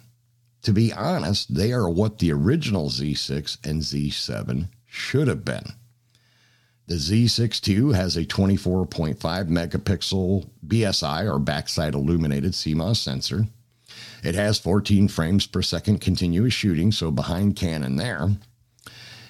to 0.63 0.73
be 0.73 0.91
honest, 0.91 1.53
they 1.53 1.71
are 1.71 1.87
what 1.87 2.19
the 2.19 2.31
original 2.31 2.89
Z6 2.89 3.59
and 3.63 3.81
Z7 3.81 4.69
should 4.85 5.27
have 5.27 5.45
been. 5.45 5.73
The 6.87 6.95
Z6 6.95 7.67
II 7.67 7.93
has 7.95 8.15
a 8.15 8.23
24.5 8.25 9.17
megapixel 9.17 10.49
BSI 10.65 11.29
or 11.29 11.37
backside 11.37 11.93
illuminated 11.93 12.53
CMOS 12.53 12.95
sensor. 12.95 13.47
It 14.23 14.35
has 14.35 14.57
14 14.57 15.09
frames 15.09 15.47
per 15.47 15.61
second 15.61 15.99
continuous 15.99 16.53
shooting, 16.53 16.93
so 16.93 17.11
behind 17.11 17.57
Canon 17.57 17.97
there. 17.97 18.29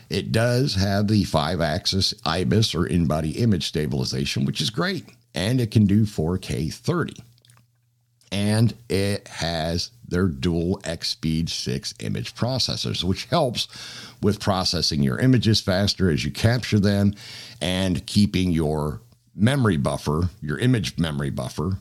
It 0.07 0.31
does 0.31 0.75
have 0.75 1.07
the 1.07 1.23
five 1.23 1.59
axis 1.59 2.13
IBIS 2.23 2.75
or 2.75 2.85
in 2.85 3.07
body 3.07 3.31
image 3.31 3.67
stabilization, 3.67 4.45
which 4.45 4.61
is 4.61 4.69
great, 4.69 5.05
and 5.33 5.59
it 5.59 5.71
can 5.71 5.85
do 5.85 6.05
4K 6.05 6.71
30 6.71 7.15
and 8.31 8.73
it 8.89 9.27
has 9.27 9.91
their 10.07 10.27
dual 10.27 10.79
X 10.83 11.09
Speed 11.09 11.49
6 11.49 11.93
image 11.99 12.35
processors, 12.35 13.03
which 13.03 13.25
helps 13.25 13.67
with 14.21 14.39
processing 14.39 15.03
your 15.03 15.19
images 15.19 15.61
faster 15.61 16.09
as 16.09 16.23
you 16.25 16.31
capture 16.31 16.79
them 16.79 17.13
and 17.61 18.05
keeping 18.05 18.51
your 18.51 19.01
memory 19.35 19.77
buffer, 19.77 20.29
your 20.41 20.57
image 20.57 20.97
memory 20.97 21.29
buffer, 21.29 21.79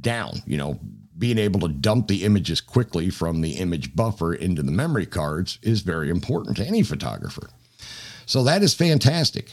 down. 0.00 0.42
You 0.46 0.56
know, 0.56 0.80
being 1.16 1.38
able 1.38 1.60
to 1.60 1.68
dump 1.68 2.08
the 2.08 2.24
images 2.24 2.60
quickly 2.60 3.10
from 3.10 3.40
the 3.40 3.52
image 3.52 3.94
buffer 3.94 4.34
into 4.34 4.62
the 4.62 4.72
memory 4.72 5.06
cards 5.06 5.58
is 5.62 5.80
very 5.80 6.10
important 6.10 6.56
to 6.58 6.66
any 6.66 6.82
photographer. 6.82 7.50
So 8.26 8.44
that 8.44 8.62
is 8.62 8.74
fantastic. 8.74 9.52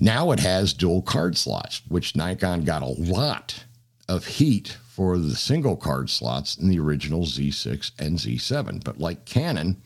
Now 0.00 0.30
it 0.32 0.40
has 0.40 0.72
dual 0.72 1.02
card 1.02 1.36
slots, 1.36 1.82
which 1.88 2.16
Nikon 2.16 2.64
got 2.64 2.82
a 2.82 2.86
lot 2.86 3.64
of 4.08 4.26
heat 4.26 4.78
for 4.88 5.18
the 5.18 5.36
single 5.36 5.76
card 5.76 6.10
slots 6.10 6.56
in 6.56 6.68
the 6.68 6.80
original 6.80 7.24
Z6 7.24 7.92
and 7.98 8.18
Z7. 8.18 8.82
But 8.82 8.98
like 8.98 9.24
Canon, 9.24 9.80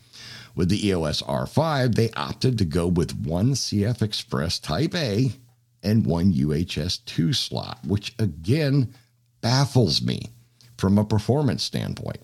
with 0.55 0.69
the 0.69 0.87
EOS 0.87 1.21
R5, 1.23 1.95
they 1.95 2.11
opted 2.11 2.57
to 2.57 2.65
go 2.65 2.87
with 2.87 3.15
one 3.25 3.51
CF 3.51 4.01
Express 4.01 4.59
Type 4.59 4.95
A 4.95 5.31
and 5.83 6.05
one 6.05 6.33
UHS 6.33 7.03
2 7.05 7.33
slot, 7.33 7.79
which 7.85 8.15
again 8.17 8.93
baffles 9.41 10.01
me 10.01 10.29
from 10.77 10.97
a 10.97 11.05
performance 11.05 11.63
standpoint. 11.63 12.21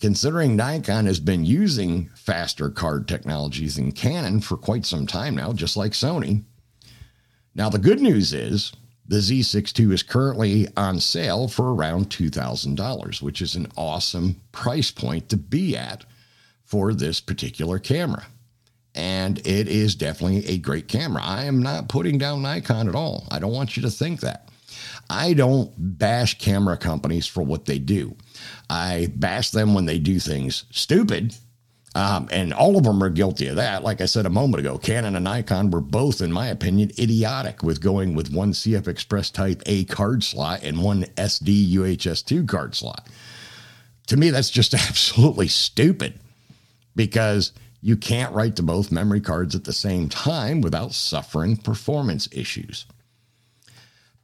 Considering 0.00 0.54
Nikon 0.54 1.06
has 1.06 1.20
been 1.20 1.46
using 1.46 2.10
faster 2.14 2.68
card 2.68 3.08
technologies 3.08 3.76
than 3.76 3.92
Canon 3.92 4.40
for 4.40 4.56
quite 4.56 4.84
some 4.84 5.06
time 5.06 5.34
now, 5.34 5.52
just 5.52 5.76
like 5.76 5.92
Sony. 5.92 6.44
Now, 7.54 7.70
the 7.70 7.78
good 7.78 8.00
news 8.00 8.32
is 8.32 8.72
the 9.06 9.16
Z6 9.16 9.78
II 9.78 9.94
is 9.94 10.02
currently 10.02 10.66
on 10.76 10.98
sale 10.98 11.46
for 11.48 11.74
around 11.74 12.10
$2,000, 12.10 13.20
which 13.20 13.42
is 13.42 13.54
an 13.54 13.66
awesome 13.76 14.40
price 14.52 14.90
point 14.90 15.28
to 15.28 15.36
be 15.36 15.76
at 15.76 16.04
for 16.64 16.94
this 16.94 17.20
particular 17.20 17.78
camera. 17.78 18.26
And 18.94 19.38
it 19.46 19.68
is 19.68 19.94
definitely 19.94 20.46
a 20.46 20.58
great 20.58 20.88
camera. 20.88 21.22
I 21.22 21.44
am 21.44 21.62
not 21.62 21.88
putting 21.88 22.16
down 22.16 22.42
Nikon 22.42 22.88
at 22.88 22.94
all. 22.94 23.26
I 23.30 23.38
don't 23.38 23.52
want 23.52 23.76
you 23.76 23.82
to 23.82 23.90
think 23.90 24.20
that. 24.20 24.48
I 25.10 25.34
don't 25.34 25.72
bash 25.76 26.38
camera 26.38 26.76
companies 26.76 27.26
for 27.26 27.42
what 27.42 27.66
they 27.66 27.78
do. 27.78 28.16
I 28.70 29.12
bash 29.16 29.50
them 29.50 29.74
when 29.74 29.84
they 29.84 29.98
do 29.98 30.18
things 30.18 30.64
stupid 30.70 31.36
um, 31.94 32.28
and 32.32 32.52
all 32.52 32.76
of 32.76 32.84
them 32.84 33.02
are 33.02 33.10
guilty 33.10 33.46
of 33.46 33.56
that. 33.56 33.84
Like 33.84 34.00
I 34.00 34.06
said 34.06 34.26
a 34.26 34.30
moment 34.30 34.60
ago, 34.60 34.78
Canon 34.78 35.14
and 35.14 35.24
Nikon 35.24 35.70
were 35.70 35.80
both, 35.80 36.20
in 36.20 36.32
my 36.32 36.48
opinion, 36.48 36.90
idiotic 36.98 37.62
with 37.62 37.80
going 37.80 38.14
with 38.14 38.32
one 38.32 38.52
CF 38.52 38.88
Express 38.88 39.30
Type 39.30 39.62
A 39.66 39.84
card 39.84 40.24
slot 40.24 40.64
and 40.64 40.82
one 40.82 41.04
SD 41.16 41.72
UHS 41.72 42.24
2 42.24 42.46
card 42.46 42.74
slot. 42.74 43.08
To 44.08 44.16
me, 44.16 44.30
that's 44.30 44.50
just 44.50 44.74
absolutely 44.88 45.46
stupid 45.46 46.18
because 46.96 47.52
you 47.80 47.96
can't 47.96 48.34
write 48.34 48.56
to 48.56 48.62
both 48.62 48.90
memory 48.90 49.20
cards 49.20 49.54
at 49.54 49.64
the 49.64 49.72
same 49.72 50.08
time 50.08 50.62
without 50.62 50.92
suffering 50.92 51.56
performance 51.56 52.28
issues. 52.32 52.86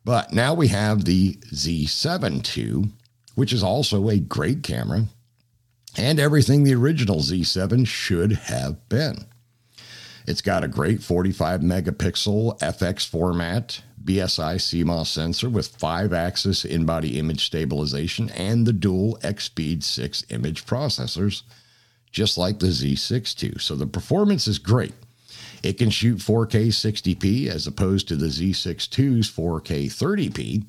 But 0.04 0.32
now 0.32 0.54
we 0.54 0.68
have 0.68 1.04
the 1.04 1.34
Z7 1.52 2.56
II, 2.56 2.90
which 3.36 3.52
is 3.52 3.62
also 3.62 4.08
a 4.08 4.18
great 4.18 4.64
camera 4.64 5.04
and 5.96 6.20
everything 6.20 6.64
the 6.64 6.74
original 6.74 7.18
Z7 7.18 7.86
should 7.86 8.32
have 8.32 8.88
been. 8.88 9.26
It's 10.26 10.42
got 10.42 10.64
a 10.64 10.68
great 10.68 11.02
45 11.02 11.60
megapixel 11.60 12.58
FX 12.60 13.08
format 13.08 13.82
BSI 14.04 14.56
CMOS 14.56 15.08
sensor 15.08 15.50
with 15.50 15.76
five 15.76 16.12
axis 16.12 16.64
in 16.64 16.86
body 16.86 17.18
image 17.18 17.44
stabilization 17.44 18.30
and 18.30 18.66
the 18.66 18.72
dual 18.72 19.18
X 19.22 19.44
Speed 19.44 19.84
6 19.84 20.24
image 20.30 20.64
processors, 20.66 21.42
just 22.10 22.38
like 22.38 22.58
the 22.58 22.68
Z6 22.68 23.42
II. 23.42 23.54
So 23.58 23.74
the 23.76 23.86
performance 23.86 24.46
is 24.46 24.58
great. 24.58 24.94
It 25.62 25.78
can 25.78 25.90
shoot 25.90 26.18
4K 26.18 26.68
60p 26.68 27.48
as 27.48 27.66
opposed 27.66 28.08
to 28.08 28.16
the 28.16 28.26
Z6 28.26 28.98
II's 28.98 29.30
4K 29.30 29.86
30p. 29.86 30.64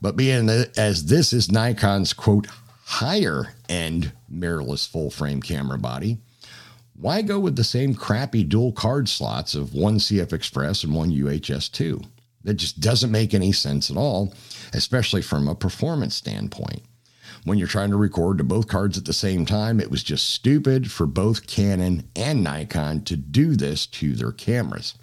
But 0.00 0.16
being 0.16 0.48
as 0.76 1.06
this 1.06 1.32
is 1.32 1.48
Nikon's 1.48 2.12
quote 2.12 2.46
higher 2.88 3.52
end 3.68 4.10
mirrorless 4.32 4.88
full 4.88 5.10
frame 5.10 5.42
camera 5.42 5.78
body. 5.78 6.16
why 6.94 7.20
go 7.20 7.38
with 7.38 7.54
the 7.54 7.62
same 7.62 7.94
crappy 7.94 8.42
dual 8.42 8.72
card 8.72 9.10
slots 9.10 9.54
of 9.54 9.74
one 9.74 9.98
CF 9.98 10.32
Express 10.32 10.82
and 10.82 10.94
one 10.94 11.10
UHS2? 11.10 12.02
That 12.44 12.54
just 12.54 12.80
doesn't 12.80 13.12
make 13.12 13.34
any 13.34 13.52
sense 13.52 13.90
at 13.90 13.98
all, 13.98 14.32
especially 14.72 15.20
from 15.20 15.48
a 15.48 15.54
performance 15.54 16.14
standpoint. 16.14 16.82
When 17.44 17.58
you're 17.58 17.68
trying 17.68 17.90
to 17.90 17.96
record 17.96 18.38
to 18.38 18.44
both 18.44 18.68
cards 18.68 18.96
at 18.96 19.04
the 19.04 19.12
same 19.12 19.44
time, 19.44 19.80
it 19.80 19.90
was 19.90 20.02
just 20.02 20.30
stupid 20.30 20.90
for 20.90 21.06
both 21.06 21.46
Canon 21.46 22.08
and 22.16 22.42
Nikon 22.42 23.04
to 23.04 23.16
do 23.16 23.54
this 23.54 23.86
to 23.86 24.14
their 24.14 24.32
cameras, 24.32 24.94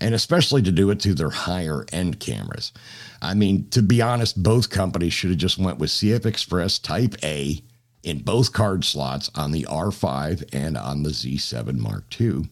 and 0.00 0.14
especially 0.14 0.62
to 0.62 0.72
do 0.72 0.90
it 0.90 1.00
to 1.00 1.14
their 1.14 1.30
higher 1.30 1.84
end 1.92 2.20
cameras. 2.20 2.72
I 3.20 3.34
mean, 3.34 3.68
to 3.70 3.82
be 3.82 4.02
honest, 4.02 4.42
both 4.42 4.70
companies 4.70 5.12
should 5.12 5.30
have 5.30 5.38
just 5.38 5.58
went 5.58 5.78
with 5.78 5.90
CF 5.90 6.26
Express 6.26 6.78
Type 6.78 7.14
A 7.22 7.62
in 8.02 8.18
both 8.18 8.52
card 8.52 8.84
slots 8.84 9.30
on 9.34 9.52
the 9.52 9.64
R5 9.64 10.48
and 10.52 10.76
on 10.76 11.02
the 11.02 11.10
Z7 11.10 11.78
Mark 11.78 12.04
II, 12.20 12.48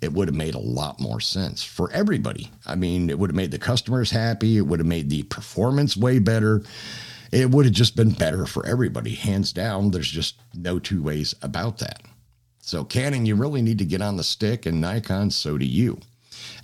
it 0.00 0.12
would 0.12 0.28
have 0.28 0.36
made 0.36 0.54
a 0.54 0.60
lot 0.60 1.00
more 1.00 1.20
sense 1.20 1.64
for 1.64 1.90
everybody. 1.92 2.50
I 2.66 2.76
mean, 2.76 3.10
it 3.10 3.18
would 3.18 3.30
have 3.30 3.36
made 3.36 3.50
the 3.50 3.58
customers 3.58 4.10
happy, 4.10 4.58
it 4.58 4.62
would 4.62 4.80
have 4.80 4.86
made 4.86 5.10
the 5.10 5.24
performance 5.24 5.96
way 5.96 6.18
better. 6.18 6.62
It 7.32 7.50
would 7.50 7.64
have 7.64 7.74
just 7.74 7.96
been 7.96 8.12
better 8.12 8.46
for 8.46 8.64
everybody, 8.64 9.14
hands 9.14 9.52
down. 9.52 9.90
There's 9.90 10.10
just 10.10 10.36
no 10.54 10.78
two 10.78 11.02
ways 11.02 11.34
about 11.42 11.78
that. 11.78 12.02
So, 12.60 12.84
Canon, 12.84 13.26
you 13.26 13.34
really 13.34 13.62
need 13.62 13.78
to 13.78 13.84
get 13.84 14.00
on 14.00 14.16
the 14.16 14.24
stick, 14.24 14.64
and 14.64 14.80
Nikon, 14.80 15.30
so 15.30 15.58
do 15.58 15.64
you. 15.64 16.00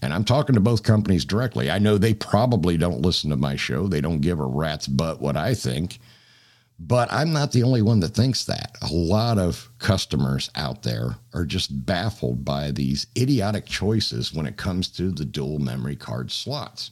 And 0.00 0.12
I'm 0.12 0.24
talking 0.24 0.54
to 0.54 0.60
both 0.60 0.82
companies 0.82 1.24
directly. 1.24 1.70
I 1.70 1.78
know 1.78 1.96
they 1.98 2.14
probably 2.14 2.76
don't 2.76 3.02
listen 3.02 3.30
to 3.30 3.36
my 3.36 3.56
show, 3.56 3.86
they 3.86 4.00
don't 4.00 4.20
give 4.20 4.40
a 4.40 4.44
rat's 4.44 4.86
butt 4.86 5.20
what 5.20 5.36
I 5.36 5.54
think. 5.54 5.98
But 6.78 7.12
I'm 7.12 7.32
not 7.32 7.52
the 7.52 7.62
only 7.62 7.82
one 7.82 8.00
that 8.00 8.14
thinks 8.14 8.44
that. 8.46 8.76
A 8.82 8.92
lot 8.92 9.38
of 9.38 9.70
customers 9.78 10.50
out 10.56 10.82
there 10.82 11.16
are 11.32 11.44
just 11.44 11.86
baffled 11.86 12.44
by 12.44 12.72
these 12.72 13.06
idiotic 13.16 13.66
choices 13.66 14.32
when 14.32 14.46
it 14.46 14.56
comes 14.56 14.88
to 14.88 15.12
the 15.12 15.24
dual 15.24 15.60
memory 15.60 15.94
card 15.94 16.32
slots. 16.32 16.90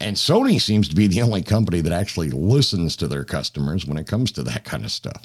And 0.00 0.14
Sony 0.14 0.60
seems 0.60 0.88
to 0.88 0.94
be 0.94 1.08
the 1.08 1.22
only 1.22 1.42
company 1.42 1.80
that 1.80 1.92
actually 1.92 2.30
listens 2.30 2.94
to 2.96 3.08
their 3.08 3.24
customers 3.24 3.84
when 3.84 3.96
it 3.96 4.06
comes 4.06 4.30
to 4.32 4.44
that 4.44 4.64
kind 4.64 4.84
of 4.84 4.92
stuff. 4.92 5.24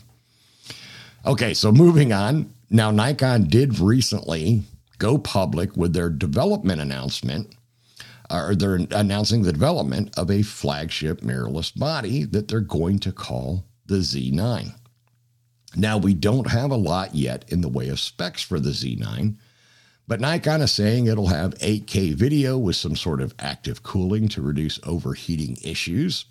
Okay, 1.25 1.53
so 1.53 1.71
moving 1.71 2.11
on. 2.11 2.51
Now, 2.71 2.89
Nikon 2.89 3.47
did 3.47 3.77
recently 3.77 4.63
go 4.97 5.17
public 5.17 5.75
with 5.75 5.93
their 5.93 6.09
development 6.09 6.81
announcement, 6.81 7.55
or 8.29 8.55
they're 8.55 8.79
announcing 8.91 9.43
the 9.43 9.51
development 9.53 10.17
of 10.17 10.31
a 10.31 10.41
flagship 10.41 11.21
mirrorless 11.21 11.77
body 11.77 12.23
that 12.23 12.47
they're 12.47 12.61
going 12.61 12.99
to 12.99 13.11
call 13.11 13.65
the 13.85 13.95
Z9. 13.95 14.73
Now, 15.75 15.97
we 15.97 16.13
don't 16.13 16.49
have 16.51 16.71
a 16.71 16.75
lot 16.75 17.15
yet 17.15 17.45
in 17.49 17.61
the 17.61 17.69
way 17.69 17.89
of 17.89 17.99
specs 17.99 18.41
for 18.41 18.59
the 18.59 18.69
Z9, 18.69 19.37
but 20.07 20.19
Nikon 20.19 20.61
is 20.61 20.71
saying 20.71 21.07
it'll 21.07 21.27
have 21.27 21.55
8K 21.55 22.13
video 22.13 22.57
with 22.57 22.75
some 22.75 22.95
sort 22.95 23.21
of 23.21 23.33
active 23.39 23.83
cooling 23.83 24.27
to 24.29 24.41
reduce 24.41 24.79
overheating 24.83 25.57
issues. 25.63 26.25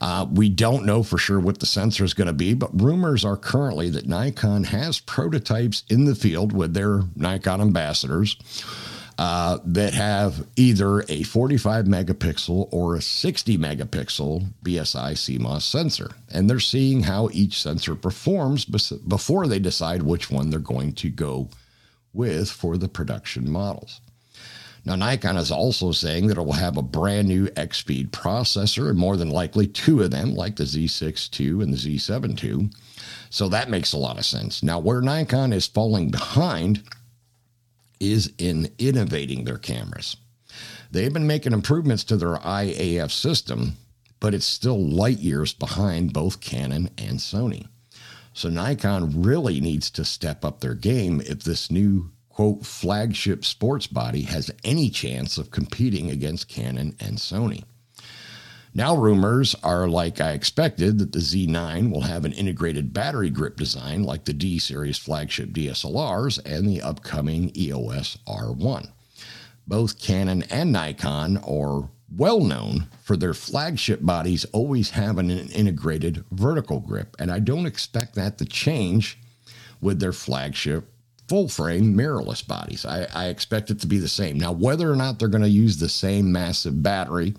Uh, 0.00 0.26
we 0.30 0.48
don't 0.48 0.84
know 0.84 1.02
for 1.02 1.18
sure 1.18 1.40
what 1.40 1.58
the 1.58 1.66
sensor 1.66 2.04
is 2.04 2.14
going 2.14 2.26
to 2.26 2.32
be, 2.32 2.52
but 2.54 2.80
rumors 2.80 3.24
are 3.24 3.36
currently 3.36 3.88
that 3.90 4.06
Nikon 4.06 4.64
has 4.64 5.00
prototypes 5.00 5.84
in 5.88 6.04
the 6.04 6.14
field 6.14 6.52
with 6.52 6.74
their 6.74 7.02
Nikon 7.14 7.60
ambassadors 7.60 8.36
uh, 9.18 9.58
that 9.64 9.94
have 9.94 10.46
either 10.56 11.02
a 11.08 11.22
45 11.22 11.86
megapixel 11.86 12.68
or 12.70 12.96
a 12.96 13.02
60 13.02 13.56
megapixel 13.56 14.46
BSI 14.62 15.12
CMOS 15.12 15.62
sensor. 15.62 16.10
And 16.30 16.50
they're 16.50 16.60
seeing 16.60 17.04
how 17.04 17.30
each 17.32 17.60
sensor 17.62 17.94
performs 17.94 18.66
before 18.66 19.46
they 19.46 19.58
decide 19.58 20.02
which 20.02 20.30
one 20.30 20.50
they're 20.50 20.58
going 20.58 20.92
to 20.94 21.08
go 21.08 21.48
with 22.12 22.50
for 22.50 22.76
the 22.76 22.88
production 22.88 23.50
models. 23.50 24.00
Now, 24.86 24.94
Nikon 24.94 25.36
is 25.36 25.50
also 25.50 25.90
saying 25.90 26.28
that 26.28 26.38
it 26.38 26.42
will 26.42 26.52
have 26.52 26.76
a 26.76 26.82
brand 26.82 27.26
new 27.26 27.48
X 27.56 27.78
Speed 27.78 28.12
processor 28.12 28.88
and 28.88 28.96
more 28.96 29.16
than 29.16 29.30
likely 29.30 29.66
two 29.66 30.00
of 30.00 30.12
them, 30.12 30.36
like 30.36 30.54
the 30.54 30.62
Z6 30.62 31.40
II 31.40 31.64
and 31.64 31.74
the 31.74 31.76
Z7 31.76 32.42
II. 32.42 32.70
So 33.28 33.48
that 33.48 33.68
makes 33.68 33.92
a 33.92 33.98
lot 33.98 34.16
of 34.16 34.24
sense. 34.24 34.62
Now, 34.62 34.78
where 34.78 35.00
Nikon 35.00 35.52
is 35.52 35.66
falling 35.66 36.12
behind 36.12 36.84
is 37.98 38.32
in 38.38 38.70
innovating 38.78 39.44
their 39.44 39.58
cameras. 39.58 40.16
They've 40.92 41.12
been 41.12 41.26
making 41.26 41.52
improvements 41.52 42.04
to 42.04 42.16
their 42.16 42.38
Eye 42.46 42.74
AF 42.78 43.10
system, 43.10 43.72
but 44.20 44.34
it's 44.34 44.46
still 44.46 44.80
light 44.80 45.18
years 45.18 45.52
behind 45.52 46.12
both 46.12 46.40
Canon 46.40 46.90
and 46.96 47.18
Sony. 47.18 47.66
So 48.32 48.50
Nikon 48.50 49.22
really 49.22 49.60
needs 49.60 49.90
to 49.90 50.04
step 50.04 50.44
up 50.44 50.60
their 50.60 50.74
game 50.74 51.20
if 51.22 51.42
this 51.42 51.72
new 51.72 52.12
quote 52.36 52.66
flagship 52.66 53.46
sports 53.46 53.86
body 53.86 54.20
has 54.20 54.50
any 54.62 54.90
chance 54.90 55.38
of 55.38 55.50
competing 55.50 56.10
against 56.10 56.50
Canon 56.50 56.94
and 57.00 57.16
Sony. 57.16 57.64
Now, 58.74 58.94
rumors 58.94 59.54
are 59.62 59.88
like 59.88 60.20
I 60.20 60.32
expected 60.32 60.98
that 60.98 61.12
the 61.12 61.20
Z9 61.20 61.90
will 61.90 62.02
have 62.02 62.26
an 62.26 62.34
integrated 62.34 62.92
battery 62.92 63.30
grip 63.30 63.56
design 63.56 64.02
like 64.02 64.26
the 64.26 64.34
D 64.34 64.58
series 64.58 64.98
flagship 64.98 65.48
DSLRs 65.48 66.38
and 66.44 66.68
the 66.68 66.82
upcoming 66.82 67.52
EOS 67.56 68.18
R1. 68.28 68.90
Both 69.66 69.98
Canon 69.98 70.42
and 70.50 70.70
Nikon 70.70 71.38
are 71.38 71.88
well 72.14 72.42
known 72.42 72.88
for 73.00 73.16
their 73.16 73.32
flagship 73.32 74.04
bodies 74.04 74.44
always 74.52 74.90
having 74.90 75.30
an 75.30 75.48
integrated 75.48 76.22
vertical 76.30 76.80
grip, 76.80 77.16
and 77.18 77.30
I 77.30 77.38
don't 77.38 77.64
expect 77.64 78.14
that 78.16 78.36
to 78.36 78.44
change 78.44 79.18
with 79.80 80.00
their 80.00 80.12
flagship 80.12 80.92
full 81.28 81.48
frame 81.48 81.96
mirrorless 81.96 82.46
bodies. 82.46 82.86
I, 82.86 83.06
I, 83.14 83.26
expect 83.26 83.70
it 83.70 83.80
to 83.80 83.86
be 83.86 83.98
the 83.98 84.08
same. 84.08 84.38
Now, 84.38 84.52
whether 84.52 84.90
or 84.90 84.96
not 84.96 85.18
they're 85.18 85.28
going 85.28 85.42
to 85.42 85.48
use 85.48 85.78
the 85.78 85.88
same 85.88 86.30
massive 86.30 86.82
battery 86.82 87.34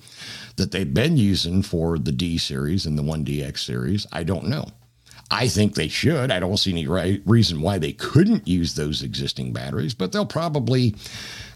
that 0.58 0.71
they've 0.71 0.93
been 0.93 1.17
using 1.17 1.62
for 1.62 1.97
the 1.97 2.12
D 2.12 2.38
series 2.38 2.86
and 2.86 2.97
the 2.97 3.04
1DX 3.04 3.58
series, 3.60 4.06
I 4.12 4.23
don't 4.23 4.47
know. 4.47 4.65
I 5.30 5.47
think 5.47 5.76
they 5.76 5.89
should. 5.89 6.32
I 6.32 6.39
don't 6.39 6.58
see 6.58 6.71
any 6.71 6.88
reason 7.26 7.62
why 7.62 7.78
they 7.80 7.93
couldn't 7.93 8.47
use 8.47 8.76
those 8.76 9.04
existing 9.04 9.52
batteries, 9.52 9.93
but 9.93 10.12
they'll 10.12 10.26
probably 10.26 10.95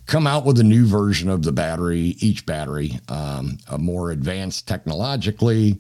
come 0.08 0.28
out 0.28 0.46
with 0.46 0.60
a 0.60 0.64
new 0.64 0.86
version 0.86 1.30
of 1.30 1.44
the 1.44 1.54
battery, 1.54 2.16
each 2.20 2.46
battery, 2.46 3.00
um, 3.08 3.58
a 3.70 3.78
more 3.78 4.12
advanced 4.12 4.68
technologically 4.68 5.80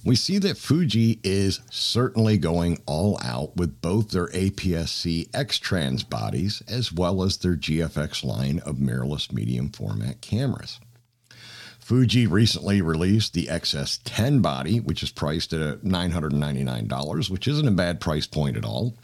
we 0.04 0.16
see 0.16 0.38
that 0.38 0.58
Fuji 0.58 1.20
is 1.22 1.60
certainly 1.70 2.36
going 2.36 2.82
all 2.86 3.20
out 3.22 3.56
with 3.56 3.80
both 3.80 4.10
their 4.10 4.26
APS-C 4.26 5.28
X-Trans 5.32 6.02
bodies 6.02 6.60
as 6.66 6.92
well 6.92 7.22
as 7.22 7.36
their 7.36 7.54
GFX 7.54 8.24
line 8.24 8.58
of 8.66 8.78
mirrorless 8.78 9.32
medium 9.32 9.68
format 9.68 10.20
cameras. 10.20 10.80
Fuji 11.78 12.26
recently 12.26 12.82
released 12.82 13.32
the 13.32 13.46
XS10 13.46 14.42
body, 14.42 14.80
which 14.80 15.04
is 15.04 15.12
priced 15.12 15.52
at 15.52 15.82
$999, 15.82 17.30
which 17.30 17.46
isn't 17.46 17.68
a 17.68 17.70
bad 17.70 18.00
price 18.00 18.26
point 18.26 18.56
at 18.56 18.64
all. 18.64 18.96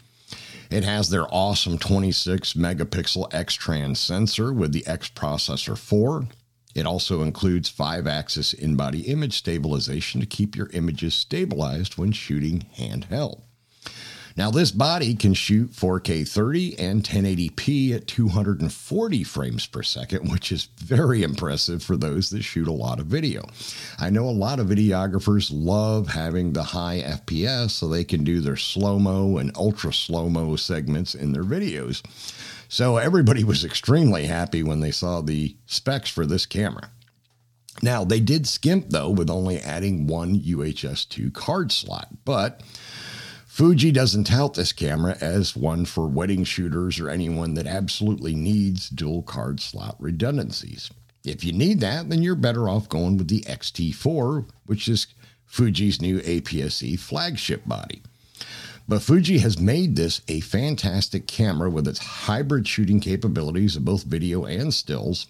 It 0.69 0.83
has 0.83 1.09
their 1.09 1.33
awesome 1.33 1.77
26 1.77 2.53
megapixel 2.53 3.33
X 3.33 3.53
trans 3.53 4.01
sensor 4.01 4.51
with 4.51 4.73
the 4.73 4.85
X 4.85 5.09
processor 5.09 5.77
4. 5.77 6.27
It 6.75 6.85
also 6.85 7.23
includes 7.23 7.67
5 7.67 8.05
axis 8.07 8.53
in 8.53 8.75
body 8.75 9.01
image 9.01 9.37
stabilization 9.37 10.21
to 10.21 10.27
keep 10.27 10.55
your 10.55 10.69
images 10.71 11.15
stabilized 11.15 11.97
when 11.97 12.11
shooting 12.11 12.67
handheld. 12.77 13.41
Now, 14.39 14.51
this 14.51 14.71
body 14.71 15.15
can 15.15 15.33
shoot 15.33 15.71
4K 15.71 16.25
30 16.25 16.79
and 16.79 17.03
1080p 17.03 17.93
at 17.93 18.07
240 18.07 19.23
frames 19.25 19.67
per 19.67 19.83
second, 19.83 20.31
which 20.31 20.53
is 20.53 20.69
very 20.77 21.23
impressive 21.23 21.83
for 21.83 21.97
those 21.97 22.29
that 22.29 22.43
shoot 22.43 22.69
a 22.69 22.71
lot 22.71 23.01
of 23.01 23.07
video. 23.07 23.43
I 23.99 24.09
know 24.09 24.23
a 24.23 24.31
lot 24.31 24.61
of 24.61 24.67
videographers 24.67 25.49
love 25.51 26.07
having 26.07 26.53
the 26.53 26.63
high 26.63 27.01
FPS 27.01 27.71
so 27.71 27.89
they 27.89 28.05
can 28.05 28.23
do 28.23 28.39
their 28.39 28.55
slow 28.55 28.97
mo 28.97 29.39
and 29.39 29.51
ultra 29.57 29.91
slow 29.91 30.29
mo 30.29 30.55
segments 30.55 31.15
in 31.15 31.33
their 31.33 31.43
videos. 31.43 32.01
So, 32.69 32.95
everybody 32.95 33.43
was 33.43 33.65
extremely 33.65 34.27
happy 34.27 34.63
when 34.63 34.79
they 34.79 34.91
saw 34.91 35.19
the 35.19 35.57
specs 35.65 36.09
for 36.09 36.25
this 36.25 36.45
camera. 36.45 36.91
Now, 37.81 38.05
they 38.05 38.21
did 38.21 38.47
skimp 38.47 38.91
though 38.91 39.09
with 39.09 39.29
only 39.29 39.59
adding 39.59 40.07
one 40.07 40.39
UHS 40.39 41.09
2 41.09 41.29
card 41.31 41.73
slot, 41.73 42.07
but 42.23 42.61
Fuji 43.59 43.91
doesn't 43.91 44.23
tout 44.23 44.53
this 44.53 44.71
camera 44.71 45.17
as 45.19 45.53
one 45.53 45.83
for 45.83 46.07
wedding 46.07 46.45
shooters 46.45 46.97
or 46.97 47.09
anyone 47.09 47.55
that 47.55 47.67
absolutely 47.67 48.33
needs 48.33 48.89
dual 48.89 49.21
card 49.21 49.59
slot 49.59 49.97
redundancies. 49.99 50.89
If 51.25 51.43
you 51.43 51.51
need 51.51 51.81
that, 51.81 52.09
then 52.09 52.23
you're 52.23 52.35
better 52.35 52.69
off 52.69 52.87
going 52.87 53.17
with 53.17 53.27
the 53.27 53.41
XT4, 53.41 54.49
which 54.65 54.87
is 54.87 55.07
Fuji's 55.45 56.01
new 56.01 56.21
APS-C 56.21 56.95
flagship 56.95 57.67
body. 57.67 58.01
But 58.87 59.01
Fuji 59.01 59.39
has 59.39 59.59
made 59.59 59.97
this 59.97 60.21
a 60.29 60.39
fantastic 60.39 61.27
camera 61.27 61.69
with 61.69 61.85
its 61.85 61.99
hybrid 61.99 62.65
shooting 62.65 63.01
capabilities 63.01 63.75
of 63.75 63.83
both 63.83 64.03
video 64.03 64.45
and 64.45 64.73
stills. 64.73 65.27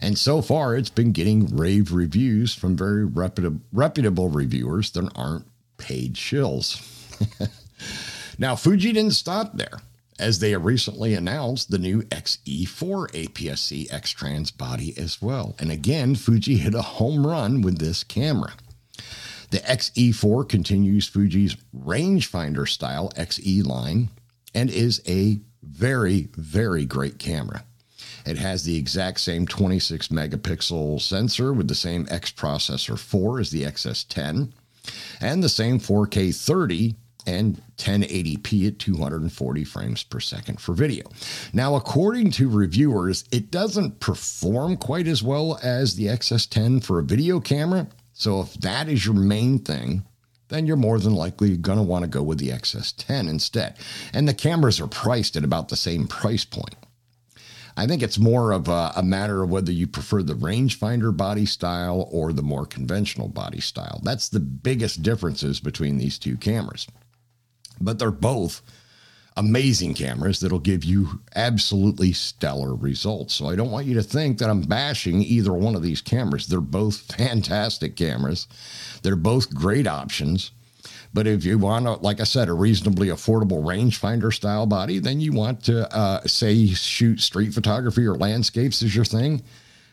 And 0.00 0.16
so 0.16 0.40
far, 0.40 0.74
it's 0.74 0.88
been 0.88 1.12
getting 1.12 1.54
rave 1.54 1.92
reviews 1.92 2.54
from 2.54 2.78
very 2.78 3.04
reputable, 3.04 4.30
reviewers 4.30 4.90
that 4.92 5.12
aren't 5.14 5.44
paid 5.76 6.14
shills. 6.14 6.94
now, 8.38 8.56
Fuji 8.56 8.92
didn't 8.92 9.12
stop 9.12 9.56
there, 9.56 9.80
as 10.18 10.38
they 10.38 10.50
have 10.50 10.64
recently 10.64 11.14
announced 11.14 11.70
the 11.70 11.78
new 11.78 12.02
XE4 12.02 13.10
APS-C 13.12 13.88
X-Trans 13.90 14.50
body 14.50 14.94
as 14.96 15.22
well. 15.22 15.54
And 15.58 15.70
again, 15.70 16.14
Fuji 16.14 16.56
hit 16.56 16.74
a 16.74 16.82
home 16.82 17.26
run 17.26 17.62
with 17.62 17.78
this 17.78 18.04
camera. 18.04 18.54
The 19.50 19.58
XE4 19.58 20.48
continues 20.48 21.08
Fuji's 21.08 21.56
rangefinder 21.74 22.68
style 22.68 23.10
XE 23.16 23.64
line 23.64 24.10
and 24.54 24.70
is 24.70 25.02
a 25.06 25.38
very, 25.62 26.28
very 26.34 26.84
great 26.84 27.18
camera. 27.18 27.64
It 28.26 28.36
has 28.36 28.64
the 28.64 28.76
exact 28.76 29.20
same 29.20 29.46
26 29.46 30.08
megapixel 30.08 31.00
sensor 31.00 31.52
with 31.52 31.68
the 31.68 31.74
same 31.74 32.06
X 32.10 32.30
processor 32.30 32.98
4 32.98 33.40
as 33.40 33.50
the 33.50 33.62
XS10 33.62 34.52
and 35.20 35.42
the 35.42 35.48
same 35.48 35.78
4K 35.78 36.34
30 36.34 36.94
and 37.28 37.60
1080p 37.76 38.66
at 38.66 38.78
240 38.78 39.64
frames 39.64 40.02
per 40.02 40.18
second 40.18 40.60
for 40.60 40.72
video. 40.72 41.06
Now, 41.52 41.74
according 41.74 42.30
to 42.32 42.48
reviewers, 42.48 43.24
it 43.30 43.50
doesn't 43.50 44.00
perform 44.00 44.78
quite 44.78 45.06
as 45.06 45.22
well 45.22 45.58
as 45.62 45.94
the 45.94 46.06
XS10 46.06 46.82
for 46.82 46.98
a 46.98 47.04
video 47.04 47.38
camera. 47.38 47.86
So, 48.14 48.40
if 48.40 48.54
that 48.54 48.88
is 48.88 49.04
your 49.04 49.14
main 49.14 49.58
thing, 49.58 50.04
then 50.48 50.66
you're 50.66 50.76
more 50.76 50.98
than 50.98 51.14
likely 51.14 51.56
going 51.58 51.76
to 51.76 51.84
want 51.84 52.04
to 52.04 52.10
go 52.10 52.22
with 52.22 52.38
the 52.38 52.48
XS10 52.48 53.28
instead. 53.28 53.76
And 54.14 54.26
the 54.26 54.34
cameras 54.34 54.80
are 54.80 54.88
priced 54.88 55.36
at 55.36 55.44
about 55.44 55.68
the 55.68 55.76
same 55.76 56.06
price 56.08 56.46
point. 56.46 56.74
I 57.76 57.86
think 57.86 58.02
it's 58.02 58.18
more 58.18 58.52
of 58.52 58.66
a, 58.66 58.92
a, 58.96 59.04
matter 59.04 59.42
of 59.42 59.50
whether 59.50 59.70
you 59.70 59.86
prefer 59.86 60.22
the 60.22 60.34
rangefinder 60.34 61.16
body 61.16 61.46
style 61.46 62.08
or 62.10 62.32
the 62.32 62.42
more 62.42 62.66
conventional 62.66 63.28
body 63.28 63.60
style. 63.60 64.00
That's 64.02 64.30
the 64.30 64.40
biggest 64.40 65.04
differences 65.04 65.60
between 65.60 65.98
these 65.98 66.18
two 66.18 66.36
cameras 66.38 66.88
but 67.80 67.98
they're 67.98 68.10
both 68.10 68.62
amazing 69.36 69.94
cameras 69.94 70.40
that'll 70.40 70.58
give 70.58 70.82
you 70.82 71.20
absolutely 71.36 72.12
stellar 72.12 72.74
results. 72.74 73.34
So 73.34 73.46
I 73.46 73.54
don't 73.54 73.70
want 73.70 73.86
you 73.86 73.94
to 73.94 74.02
think 74.02 74.38
that 74.38 74.50
I'm 74.50 74.62
bashing 74.62 75.22
either 75.22 75.52
one 75.52 75.76
of 75.76 75.82
these 75.82 76.00
cameras. 76.00 76.46
They're 76.46 76.60
both 76.60 76.96
fantastic 77.16 77.96
cameras. 77.96 78.48
They're 79.02 79.16
both 79.16 79.54
great 79.54 79.86
options. 79.86 80.50
But 81.14 81.26
if 81.26 81.44
you 81.44 81.56
want, 81.56 81.86
a, 81.86 81.92
like 81.94 82.20
I 82.20 82.24
said, 82.24 82.48
a 82.48 82.52
reasonably 82.52 83.08
affordable 83.08 83.62
rangefinder 83.62 84.32
style 84.34 84.66
body, 84.66 84.98
then 84.98 85.20
you 85.20 85.32
want 85.32 85.64
to, 85.64 85.90
uh, 85.96 86.20
say, 86.26 86.66
shoot 86.66 87.20
street 87.20 87.54
photography 87.54 88.04
or 88.06 88.14
landscapes 88.14 88.82
is 88.82 88.94
your 88.94 89.06
thing 89.06 89.42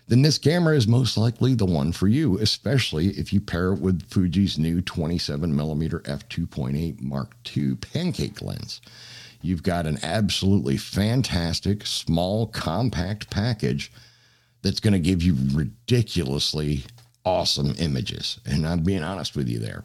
then 0.07 0.21
this 0.21 0.37
camera 0.37 0.75
is 0.75 0.87
most 0.87 1.17
likely 1.17 1.55
the 1.55 1.65
one 1.65 1.91
for 1.91 2.07
you, 2.07 2.37
especially 2.39 3.07
if 3.09 3.33
you 3.33 3.41
pair 3.41 3.73
it 3.73 3.79
with 3.79 4.07
Fuji's 4.09 4.57
new 4.57 4.81
27mm 4.81 6.01
f2.8 6.03 7.01
Mark 7.01 7.35
II 7.55 7.75
pancake 7.75 8.41
lens. 8.41 8.81
You've 9.41 9.63
got 9.63 9.87
an 9.87 9.97
absolutely 10.03 10.77
fantastic, 10.77 11.85
small, 11.85 12.47
compact 12.47 13.29
package 13.29 13.91
that's 14.61 14.79
going 14.79 14.93
to 14.93 14.99
give 14.99 15.23
you 15.23 15.35
ridiculously 15.53 16.83
awesome 17.23 17.73
images. 17.79 18.39
And 18.45 18.67
I'm 18.67 18.83
being 18.83 19.03
honest 19.03 19.35
with 19.35 19.47
you 19.47 19.59
there. 19.59 19.83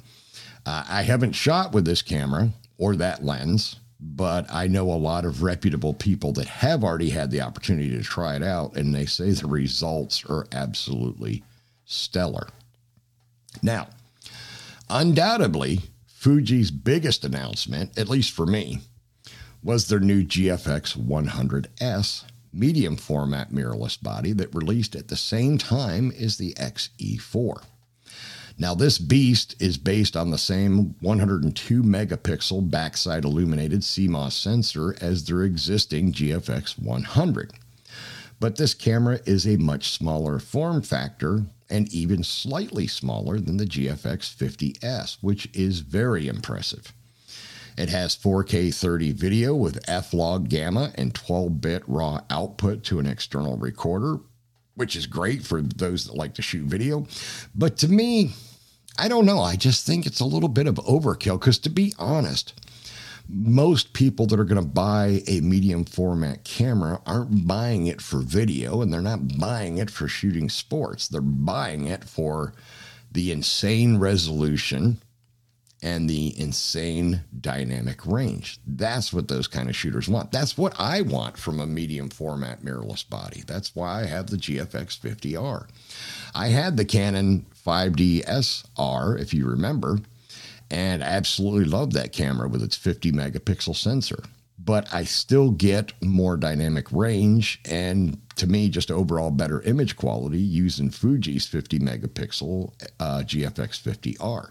Uh, 0.67 0.85
I 0.89 1.03
haven't 1.03 1.33
shot 1.33 1.73
with 1.73 1.87
this 1.87 2.03
camera 2.03 2.51
or 2.77 2.97
that 2.97 3.25
lens 3.25 3.80
but 4.01 4.47
I 4.51 4.67
know 4.67 4.91
a 4.91 4.95
lot 4.95 5.25
of 5.25 5.43
reputable 5.43 5.93
people 5.95 6.33
that 6.33 6.47
have 6.47 6.83
already 6.83 7.11
had 7.11 7.31
the 7.31 7.43
opportunity 7.43 7.91
to 7.91 8.03
try 8.03 8.37
it 8.37 8.43
out, 8.43 8.77
and 8.77 8.95
they 8.95 9.07
say 9.07 9.31
the 9.31 9.47
results 9.47 10.25
are 10.27 10.47
absolutely 10.53 11.45
stellar. 11.85 12.49
Now, 13.63 13.89
undoubtedly, 14.89 15.81
Fuji's 16.07 16.71
biggest 16.71 17.25
announcement, 17.25 17.99
at 17.99 18.09
least 18.09 18.33
for 18.33 18.47
me, 18.47 18.81
was 19.63 19.89
their 19.89 20.01
new 20.01 20.25
GFX 20.25 20.97
100S 20.97 22.25
medium 22.53 22.97
format 22.97 23.53
mirrorless 23.53 24.01
body 24.03 24.33
that 24.33 24.55
released 24.55 24.97
at 24.97 25.09
the 25.09 25.17
same 25.17 25.59
time 25.59 26.13
as 26.19 26.37
the 26.37 26.55
XE4. 26.55 27.63
Now, 28.61 28.75
this 28.75 28.99
beast 28.99 29.57
is 29.59 29.79
based 29.79 30.19
on 30.19 30.31
the 30.31 30.37
same 30.37 30.95
102 31.01 31.83
megapixel 31.83 32.71
backside 32.71 33.25
illuminated 33.25 33.81
CMOS 33.81 34.33
sensor 34.33 34.95
as 35.01 35.25
their 35.25 35.45
existing 35.45 36.13
GFX 36.13 36.79
100. 36.79 37.55
But 38.39 38.57
this 38.57 38.75
camera 38.75 39.21
is 39.25 39.47
a 39.47 39.57
much 39.57 39.93
smaller 39.93 40.39
form 40.39 40.83
factor 40.83 41.47
and 41.71 41.91
even 41.91 42.23
slightly 42.23 42.87
smaller 42.87 43.41
than 43.41 43.57
the 43.57 43.65
GFX 43.65 44.37
50S, 44.37 45.17
which 45.23 45.49
is 45.55 45.81
very 45.81 46.29
impressive. 46.29 46.93
It 47.79 47.89
has 47.89 48.15
4K 48.15 48.75
30 48.75 49.13
video 49.13 49.55
with 49.55 49.89
F 49.89 50.13
log 50.13 50.51
gamma 50.51 50.93
and 50.97 51.15
12 51.15 51.63
bit 51.63 51.83
raw 51.87 52.21
output 52.29 52.85
to 52.85 52.99
an 52.99 53.07
external 53.07 53.57
recorder, 53.57 54.19
which 54.75 54.97
is 54.97 55.07
great 55.07 55.43
for 55.43 55.63
those 55.63 56.05
that 56.05 56.15
like 56.15 56.35
to 56.35 56.43
shoot 56.43 56.67
video. 56.67 57.07
But 57.55 57.79
to 57.79 57.89
me, 57.89 58.35
I 58.99 59.09
don't 59.09 59.27
know. 59.27 59.41
I 59.41 59.57
just 59.57 59.87
think 59.87 60.07
it's 60.07 60.21
a 60.21 60.27
little 60.27 60.49
bit 60.49 60.67
of 60.67 60.77
overkill 60.77 61.41
because, 61.41 61.59
to 61.61 61.71
be 61.71 61.95
honest, 61.99 62.55
most 63.29 63.93
people 63.93 64.27
that 64.27 64.41
are 64.41 64.45
going 64.45 64.61
to 64.61 64.69
buy 64.69 65.23
a 65.27 65.41
medium 65.41 65.85
format 65.85 66.45
camera 66.45 67.01
aren't 67.07 67.47
buying 67.47 67.87
it 67.87 68.01
for 68.01 68.19
video 68.19 68.83
and 68.83 68.93
they're 68.93 69.01
not 69.01 69.39
buying 69.39 69.79
it 69.79 69.91
for 69.91 70.09
shooting 70.09 70.49
sports. 70.49 71.09
They're 71.09 71.21
buying 71.21 71.87
it 71.87 72.05
for 72.05 72.53
the 73.13 73.31
insane 73.31 73.99
resolution 73.99 75.01
and 75.83 76.11
the 76.11 76.39
insane 76.39 77.23
dynamic 77.41 78.05
range. 78.05 78.61
That's 78.67 79.13
what 79.13 79.29
those 79.29 79.47
kind 79.47 79.69
of 79.69 79.77
shooters 79.77 80.09
want. 80.09 80.31
That's 80.31 80.59
what 80.59 80.79
I 80.79 81.03
want 81.03 81.39
from 81.39 81.59
a 81.59 81.67
medium 81.67 82.11
format 82.11 82.63
mirrorless 82.63 83.09
body. 83.09 83.45
That's 83.47 83.75
why 83.75 84.03
I 84.03 84.07
have 84.07 84.27
the 84.27 84.37
GFX 84.37 84.99
50R. 84.99 85.69
I 86.35 86.49
had 86.49 86.77
the 86.77 86.85
Canon 86.85 87.47
5D 87.65 88.25
SR, 88.27 89.17
if 89.17 89.35
you 89.35 89.47
remember, 89.47 89.99
and 90.71 91.03
absolutely 91.03 91.65
love 91.65 91.93
that 91.93 92.13
camera 92.13 92.49
with 92.49 92.63
its 92.63 92.77
50 92.77 93.13
megapixel 93.13 93.77
sensor. 93.77 94.23
But 94.63 94.93
I 94.93 95.05
still 95.05 95.51
get 95.51 95.93
more 96.03 96.37
dynamic 96.37 96.93
range 96.93 97.61
and 97.65 98.19
to 98.41 98.47
me, 98.47 98.71
just 98.71 98.91
overall 98.91 99.31
better 99.31 99.61
image 99.63 99.97
quality 99.97 100.39
using 100.39 100.91
Fuji's 100.91 101.47
50 101.47 101.79
megapixel 101.79 102.73
uh, 102.99 103.19
GFX 103.19 103.79
50R. 103.83 104.51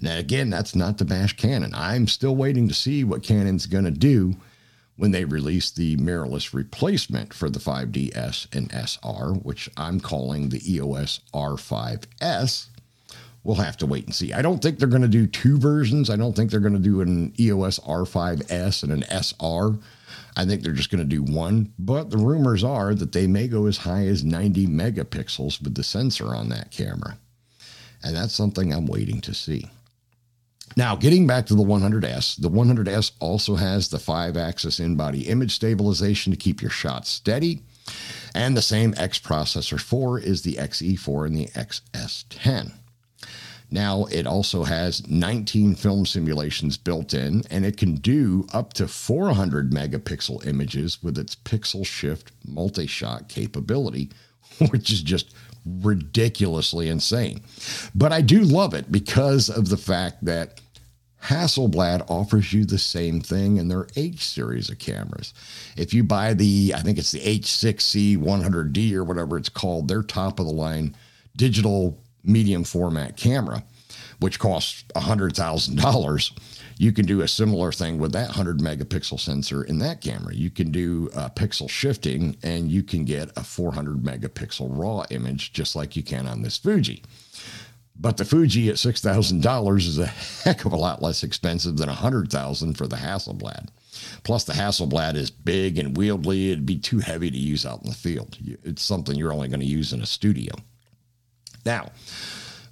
Now, 0.00 0.16
again, 0.16 0.48
that's 0.48 0.76
not 0.76 0.96
to 0.98 1.04
bash 1.04 1.36
Canon. 1.36 1.74
I'm 1.74 2.06
still 2.06 2.36
waiting 2.36 2.68
to 2.68 2.74
see 2.74 3.02
what 3.02 3.24
Canon's 3.24 3.66
going 3.66 3.84
to 3.84 3.90
do 3.90 4.36
when 5.00 5.12
they 5.12 5.24
release 5.24 5.70
the 5.70 5.96
mirrorless 5.96 6.52
replacement 6.52 7.32
for 7.32 7.48
the 7.48 7.58
5DS 7.58 8.54
and 8.54 8.70
SR, 8.70 9.32
which 9.32 9.70
I'm 9.74 9.98
calling 9.98 10.50
the 10.50 10.74
EOS 10.74 11.20
R5S. 11.32 12.66
We'll 13.42 13.56
have 13.56 13.78
to 13.78 13.86
wait 13.86 14.04
and 14.04 14.14
see. 14.14 14.34
I 14.34 14.42
don't 14.42 14.60
think 14.60 14.78
they're 14.78 14.88
going 14.88 15.00
to 15.00 15.08
do 15.08 15.26
two 15.26 15.56
versions. 15.56 16.10
I 16.10 16.16
don't 16.16 16.36
think 16.36 16.50
they're 16.50 16.60
going 16.60 16.74
to 16.74 16.78
do 16.78 17.00
an 17.00 17.32
EOS 17.40 17.78
R5S 17.78 18.82
and 18.82 18.92
an 18.92 19.04
SR. 19.04 19.78
I 20.36 20.44
think 20.44 20.62
they're 20.62 20.74
just 20.74 20.90
going 20.90 21.08
to 21.08 21.16
do 21.16 21.22
one. 21.22 21.72
But 21.78 22.10
the 22.10 22.18
rumors 22.18 22.62
are 22.62 22.94
that 22.94 23.12
they 23.12 23.26
may 23.26 23.48
go 23.48 23.64
as 23.64 23.78
high 23.78 24.04
as 24.06 24.22
90 24.22 24.66
megapixels 24.66 25.62
with 25.62 25.76
the 25.76 25.82
sensor 25.82 26.34
on 26.34 26.50
that 26.50 26.72
camera. 26.72 27.16
And 28.04 28.14
that's 28.14 28.34
something 28.34 28.70
I'm 28.70 28.86
waiting 28.86 29.22
to 29.22 29.32
see. 29.32 29.70
Now, 30.76 30.94
getting 30.94 31.26
back 31.26 31.46
to 31.46 31.54
the 31.54 31.62
100S, 31.62 32.40
the 32.40 32.50
100S 32.50 33.12
also 33.18 33.56
has 33.56 33.88
the 33.88 33.98
five 33.98 34.36
axis 34.36 34.78
in 34.78 34.96
body 34.96 35.28
image 35.28 35.54
stabilization 35.54 36.32
to 36.32 36.38
keep 36.38 36.62
your 36.62 36.70
shot 36.70 37.06
steady. 37.06 37.62
And 38.34 38.56
the 38.56 38.62
same 38.62 38.94
X 38.96 39.18
processor 39.18 39.80
4 39.80 40.20
is 40.20 40.42
the 40.42 40.54
XE4 40.54 41.26
and 41.26 41.36
the 41.36 41.46
XS10. 41.46 42.72
Now, 43.72 44.06
it 44.06 44.26
also 44.26 44.64
has 44.64 45.06
19 45.08 45.76
film 45.76 46.04
simulations 46.04 46.76
built 46.76 47.14
in, 47.14 47.42
and 47.50 47.64
it 47.64 47.76
can 47.76 47.96
do 47.96 48.46
up 48.52 48.72
to 48.74 48.88
400 48.88 49.70
megapixel 49.70 50.44
images 50.44 51.02
with 51.02 51.16
its 51.16 51.36
pixel 51.36 51.86
shift 51.86 52.32
multi 52.46 52.86
shot 52.86 53.28
capability, 53.28 54.10
which 54.70 54.90
is 54.90 55.02
just 55.02 55.34
ridiculously 55.64 56.88
insane. 56.88 57.42
But 57.94 58.12
I 58.12 58.22
do 58.22 58.40
love 58.40 58.74
it 58.74 58.90
because 58.90 59.48
of 59.48 59.68
the 59.68 59.76
fact 59.76 60.24
that 60.24 60.59
Hasselblad 61.24 62.10
offers 62.10 62.52
you 62.52 62.64
the 62.64 62.78
same 62.78 63.20
thing 63.20 63.58
in 63.58 63.68
their 63.68 63.86
H 63.96 64.24
series 64.24 64.70
of 64.70 64.78
cameras. 64.78 65.34
If 65.76 65.92
you 65.92 66.02
buy 66.02 66.34
the, 66.34 66.72
I 66.74 66.80
think 66.80 66.98
it's 66.98 67.12
the 67.12 67.20
H6C 67.20 68.16
100D 68.16 68.92
or 68.94 69.04
whatever 69.04 69.36
it's 69.36 69.48
called, 69.48 69.88
their 69.88 70.02
top 70.02 70.40
of 70.40 70.46
the 70.46 70.52
line 70.52 70.96
digital 71.36 72.02
medium 72.24 72.64
format 72.64 73.16
camera, 73.16 73.62
which 74.18 74.38
costs 74.38 74.84
$100,000, 74.94 76.38
you 76.78 76.92
can 76.92 77.04
do 77.04 77.20
a 77.20 77.28
similar 77.28 77.72
thing 77.72 77.98
with 77.98 78.12
that 78.12 78.28
100 78.28 78.58
megapixel 78.58 79.20
sensor 79.20 79.62
in 79.62 79.78
that 79.80 80.00
camera. 80.00 80.34
You 80.34 80.50
can 80.50 80.70
do 80.70 81.10
uh, 81.14 81.28
pixel 81.28 81.68
shifting 81.68 82.36
and 82.42 82.70
you 82.70 82.82
can 82.82 83.04
get 83.04 83.30
a 83.36 83.44
400 83.44 84.02
megapixel 84.02 84.66
raw 84.70 85.04
image 85.10 85.52
just 85.52 85.76
like 85.76 85.94
you 85.94 86.02
can 86.02 86.26
on 86.26 86.40
this 86.40 86.56
Fuji. 86.56 87.02
But 88.00 88.16
the 88.16 88.24
Fuji 88.24 88.70
at 88.70 88.76
$6,000 88.76 89.76
is 89.78 89.98
a 89.98 90.06
heck 90.06 90.64
of 90.64 90.72
a 90.72 90.76
lot 90.76 91.02
less 91.02 91.22
expensive 91.22 91.76
than 91.76 91.88
100,000 91.88 92.74
for 92.74 92.86
the 92.86 92.96
Hasselblad. 92.96 93.68
Plus, 94.22 94.44
the 94.44 94.54
Hasselblad 94.54 95.16
is 95.16 95.30
big 95.30 95.76
and 95.76 95.94
wieldy. 95.94 96.46
It'd 96.46 96.64
be 96.64 96.78
too 96.78 97.00
heavy 97.00 97.30
to 97.30 97.36
use 97.36 97.66
out 97.66 97.82
in 97.82 97.90
the 97.90 97.94
field. 97.94 98.38
It's 98.64 98.82
something 98.82 99.16
you're 99.16 99.34
only 99.34 99.48
going 99.48 99.60
to 99.60 99.66
use 99.66 99.92
in 99.92 100.00
a 100.00 100.06
studio. 100.06 100.54
Now, 101.66 101.90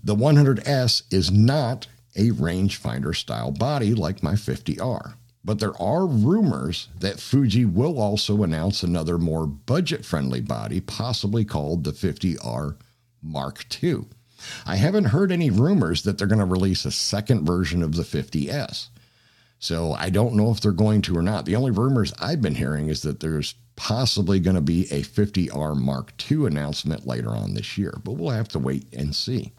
the 0.03 0.17
100S 0.17 1.03
is 1.13 1.31
not 1.31 1.87
a 2.17 2.31
rangefinder 2.31 3.15
style 3.15 3.51
body 3.51 3.95
like 3.95 4.23
my 4.23 4.33
50R. 4.33 5.13
But 5.45 5.59
there 5.59 5.81
are 5.81 6.07
rumors 6.07 6.89
that 7.01 7.21
Fuji 7.21 7.67
will 7.67 8.01
also 8.01 8.43
announce 8.43 8.83
another 8.83 9.19
more 9.19 9.47
budget 9.47 10.07
friendly 10.07 10.41
body, 10.41 10.81
possibly 10.81 11.45
called 11.45 11.85
the 11.85 11.93
50R 11.93 12.77
Mark 13.23 13.83
II. 13.83 14.07
I 14.67 14.77
haven't 14.77 15.07
heard 15.07 15.33
any 15.33 15.51
rumors 15.51 16.03
that 16.03 16.19
they're 16.19 16.27
going 16.27 16.39
to 16.39 16.45
release 16.45 16.85
a 16.85 16.91
second 16.91 17.45
version 17.45 17.83
of 17.83 17.95
the 17.95 18.03
50S. 18.03 18.89
So 19.59 19.93
I 19.93 20.11
don't 20.11 20.35
know 20.35 20.51
if 20.51 20.61
they're 20.61 20.73
going 20.73 21.03
to 21.03 21.17
or 21.17 21.23
not. 21.23 21.45
The 21.45 21.57
only 21.57 21.73
rumors 21.73 22.13
I've 22.19 22.41
been 22.41 22.55
hearing 22.55 22.89
is 22.89 23.03
that 23.03 23.21
there's 23.21 23.55
possibly 23.77 24.41
going 24.41 24.57
to 24.57 24.63
be 24.63 24.83
a 24.93 25.03
50R 25.03 25.77
Mark 25.77 26.13
II 26.31 26.47
announcement 26.47 27.07
later 27.07 27.31
on 27.31 27.55
this 27.55 27.77
year, 27.77 27.95
but 28.05 28.13
we'll 28.13 28.31
have 28.31 28.49
to 28.49 28.59
wait 28.59 28.87
and 28.93 29.15
see. 29.15 29.53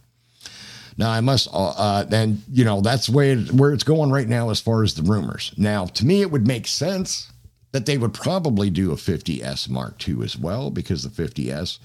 Now 0.97 1.11
I 1.11 1.21
must, 1.21 1.47
uh, 1.53 1.69
uh 1.69 2.03
then 2.03 2.43
you 2.51 2.65
know 2.65 2.81
that's 2.81 3.07
where 3.07 3.37
where 3.37 3.71
it's 3.71 3.85
going 3.85 4.11
right 4.11 4.27
now 4.27 4.49
as 4.49 4.59
far 4.59 4.83
as 4.83 4.95
the 4.95 5.03
rumors. 5.03 5.53
Now 5.55 5.85
to 5.85 6.05
me, 6.05 6.21
it 6.21 6.31
would 6.31 6.45
make 6.45 6.67
sense 6.67 7.31
that 7.71 7.85
they 7.85 7.97
would 7.97 8.13
probably 8.13 8.69
do 8.69 8.91
a 8.91 8.95
50S 8.95 9.69
Mark 9.69 10.07
II 10.07 10.23
as 10.23 10.37
well 10.37 10.71
because 10.71 11.03
the 11.03 11.23
50S 11.23 11.79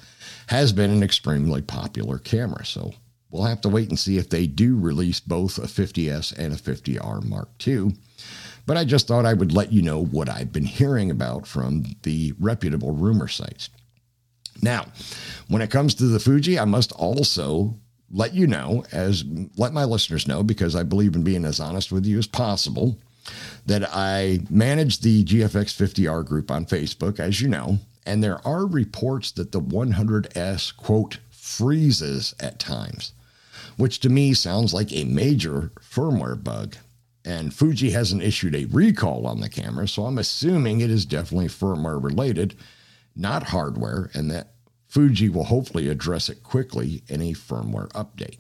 has 0.48 0.72
been 0.72 0.90
an 0.90 1.02
extremely 1.02 1.60
popular 1.60 2.18
camera. 2.18 2.64
So 2.64 2.94
we'll 3.30 3.44
have 3.44 3.60
to 3.62 3.68
wait 3.68 3.90
and 3.90 3.98
see 3.98 4.16
if 4.16 4.30
they 4.30 4.46
do 4.46 4.78
release 4.78 5.20
both 5.20 5.58
a 5.58 5.62
50S 5.62 6.36
and 6.38 6.54
a 6.54 6.56
50R 6.56 7.24
Mark 7.24 7.50
II. 7.66 7.94
But 8.66 8.78
I 8.78 8.84
just 8.84 9.06
thought 9.06 9.26
I 9.26 9.34
would 9.34 9.52
let 9.52 9.72
you 9.72 9.82
know 9.82 10.02
what 10.02 10.30
I've 10.30 10.52
been 10.52 10.64
hearing 10.64 11.10
about 11.10 11.46
from 11.46 11.84
the 12.02 12.32
reputable 12.40 12.92
rumor 12.92 13.28
sites. 13.28 13.68
Now, 14.62 14.86
when 15.48 15.60
it 15.60 15.70
comes 15.70 15.94
to 15.96 16.06
the 16.06 16.20
Fuji, 16.20 16.58
I 16.58 16.64
must 16.64 16.92
also 16.92 17.76
let 18.10 18.32
you 18.32 18.46
know, 18.46 18.84
as 18.92 19.24
let 19.56 19.72
my 19.72 19.84
listeners 19.84 20.28
know, 20.28 20.42
because 20.42 20.76
I 20.76 20.82
believe 20.82 21.14
in 21.14 21.24
being 21.24 21.44
as 21.44 21.60
honest 21.60 21.92
with 21.92 22.06
you 22.06 22.18
as 22.18 22.26
possible, 22.26 22.98
that 23.66 23.88
I 23.92 24.40
manage 24.50 25.00
the 25.00 25.24
GFX 25.24 25.74
50R 25.74 26.24
group 26.24 26.50
on 26.50 26.66
Facebook, 26.66 27.18
as 27.18 27.40
you 27.40 27.48
know, 27.48 27.78
and 28.06 28.22
there 28.22 28.46
are 28.46 28.66
reports 28.66 29.30
that 29.32 29.52
the 29.52 29.60
100S, 29.60 30.76
quote, 30.76 31.18
freezes 31.30 32.34
at 32.40 32.58
times, 32.58 33.12
which 33.76 34.00
to 34.00 34.08
me 34.08 34.34
sounds 34.34 34.74
like 34.74 34.92
a 34.92 35.04
major 35.04 35.72
firmware 35.80 36.42
bug. 36.42 36.76
And 37.24 37.54
Fuji 37.54 37.90
hasn't 37.90 38.22
issued 38.22 38.54
a 38.54 38.66
recall 38.66 39.26
on 39.26 39.40
the 39.40 39.48
camera, 39.48 39.88
so 39.88 40.04
I'm 40.04 40.18
assuming 40.18 40.80
it 40.80 40.90
is 40.90 41.06
definitely 41.06 41.48
firmware 41.48 42.02
related, 42.02 42.54
not 43.16 43.44
hardware, 43.44 44.10
and 44.12 44.30
that 44.30 44.48
Fuji 44.88 45.30
will 45.30 45.44
hopefully 45.44 45.88
address 45.88 46.28
it 46.28 46.42
quickly 46.42 47.02
in 47.08 47.22
a 47.22 47.32
firmware 47.32 47.90
update. 47.92 48.38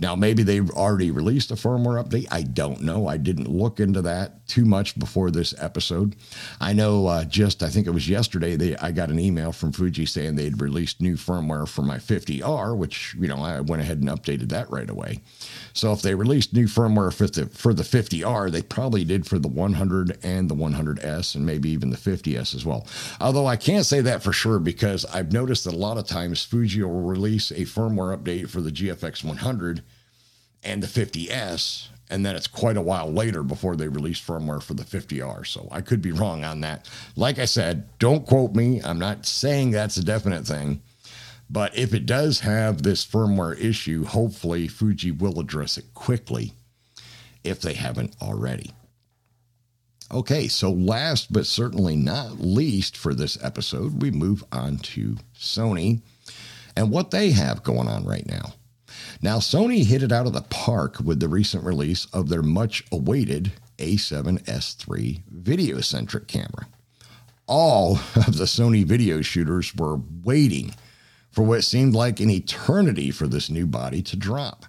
Now, 0.00 0.16
maybe 0.16 0.42
they've 0.42 0.70
already 0.70 1.10
released 1.10 1.50
a 1.50 1.54
firmware 1.54 2.02
update. 2.02 2.26
I 2.30 2.42
don't 2.42 2.82
know. 2.82 3.06
I 3.06 3.16
didn't 3.16 3.48
look 3.48 3.80
into 3.80 4.02
that 4.02 4.46
too 4.48 4.64
much 4.64 4.98
before 4.98 5.30
this 5.30 5.54
episode. 5.58 6.16
I 6.60 6.72
know 6.72 7.06
uh, 7.06 7.24
just, 7.24 7.62
I 7.62 7.68
think 7.68 7.86
it 7.86 7.90
was 7.90 8.08
yesterday, 8.08 8.56
they, 8.56 8.76
I 8.76 8.90
got 8.90 9.10
an 9.10 9.20
email 9.20 9.52
from 9.52 9.72
Fuji 9.72 10.06
saying 10.06 10.36
they'd 10.36 10.60
released 10.60 11.00
new 11.00 11.14
firmware 11.14 11.68
for 11.68 11.82
my 11.82 11.98
50R, 11.98 12.76
which, 12.76 13.14
you 13.18 13.28
know, 13.28 13.36
I 13.36 13.60
went 13.60 13.82
ahead 13.82 13.98
and 13.98 14.08
updated 14.08 14.48
that 14.48 14.70
right 14.70 14.90
away. 14.90 15.20
So 15.72 15.92
if 15.92 16.02
they 16.02 16.14
released 16.14 16.52
new 16.52 16.66
firmware 16.66 17.12
for 17.12 17.26
the, 17.26 17.46
for 17.46 17.72
the 17.72 17.82
50R, 17.82 18.50
they 18.50 18.62
probably 18.62 19.04
did 19.04 19.26
for 19.26 19.38
the 19.38 19.48
100 19.48 20.18
and 20.22 20.48
the 20.48 20.54
100S 20.54 21.34
and 21.34 21.46
maybe 21.46 21.70
even 21.70 21.90
the 21.90 21.96
50S 21.96 22.54
as 22.54 22.64
well. 22.64 22.86
Although 23.20 23.46
I 23.46 23.56
can't 23.56 23.86
say 23.86 24.00
that 24.00 24.22
for 24.22 24.32
sure 24.32 24.58
because 24.58 25.04
I've 25.04 25.32
noticed 25.32 25.64
that 25.64 25.74
a 25.74 25.76
lot 25.76 25.98
of 25.98 26.06
times 26.06 26.44
Fuji 26.44 26.82
will 26.82 27.02
release 27.02 27.50
a 27.50 27.60
firmware 27.60 28.16
update 28.16 28.48
for 28.48 28.60
the 28.60 28.70
GFX 28.70 29.22
100 29.22 29.59
and 30.62 30.82
the 30.82 30.86
50S, 30.86 31.88
and 32.10 32.26
then 32.26 32.36
it's 32.36 32.46
quite 32.46 32.76
a 32.76 32.82
while 32.82 33.10
later 33.10 33.42
before 33.42 33.76
they 33.76 33.88
release 33.88 34.20
firmware 34.20 34.62
for 34.62 34.74
the 34.74 34.82
50R. 34.82 35.46
So 35.46 35.68
I 35.70 35.80
could 35.80 36.02
be 36.02 36.12
wrong 36.12 36.44
on 36.44 36.60
that. 36.60 36.88
Like 37.16 37.38
I 37.38 37.44
said, 37.44 37.88
don't 37.98 38.26
quote 38.26 38.54
me. 38.54 38.82
I'm 38.82 38.98
not 38.98 39.26
saying 39.26 39.70
that's 39.70 39.96
a 39.96 40.04
definite 40.04 40.46
thing. 40.46 40.82
But 41.48 41.76
if 41.76 41.94
it 41.94 42.06
does 42.06 42.40
have 42.40 42.82
this 42.82 43.04
firmware 43.04 43.58
issue, 43.58 44.04
hopefully 44.04 44.68
Fuji 44.68 45.10
will 45.10 45.40
address 45.40 45.78
it 45.78 45.94
quickly 45.94 46.52
if 47.42 47.60
they 47.60 47.74
haven't 47.74 48.14
already. 48.22 48.72
Okay, 50.12 50.48
so 50.48 50.70
last 50.70 51.32
but 51.32 51.46
certainly 51.46 51.96
not 51.96 52.40
least 52.40 52.96
for 52.96 53.14
this 53.14 53.38
episode, 53.42 54.02
we 54.02 54.10
move 54.10 54.42
on 54.50 54.78
to 54.78 55.16
Sony 55.36 56.00
and 56.76 56.90
what 56.90 57.10
they 57.10 57.30
have 57.30 57.62
going 57.62 57.88
on 57.88 58.04
right 58.04 58.26
now. 58.26 58.54
Now, 59.22 59.38
Sony 59.38 59.84
hit 59.84 60.02
it 60.02 60.12
out 60.12 60.26
of 60.26 60.32
the 60.32 60.42
park 60.42 60.98
with 61.02 61.20
the 61.20 61.28
recent 61.28 61.64
release 61.64 62.06
of 62.12 62.28
their 62.28 62.42
much 62.42 62.84
awaited 62.90 63.52
A7S3 63.78 65.22
video 65.28 65.80
centric 65.80 66.26
camera. 66.26 66.66
All 67.46 67.96
of 68.14 68.36
the 68.36 68.44
Sony 68.44 68.84
video 68.84 69.22
shooters 69.22 69.74
were 69.74 70.00
waiting 70.22 70.74
for 71.30 71.42
what 71.42 71.64
seemed 71.64 71.94
like 71.94 72.20
an 72.20 72.30
eternity 72.30 73.10
for 73.10 73.26
this 73.26 73.50
new 73.50 73.66
body 73.66 74.02
to 74.02 74.16
drop. 74.16 74.66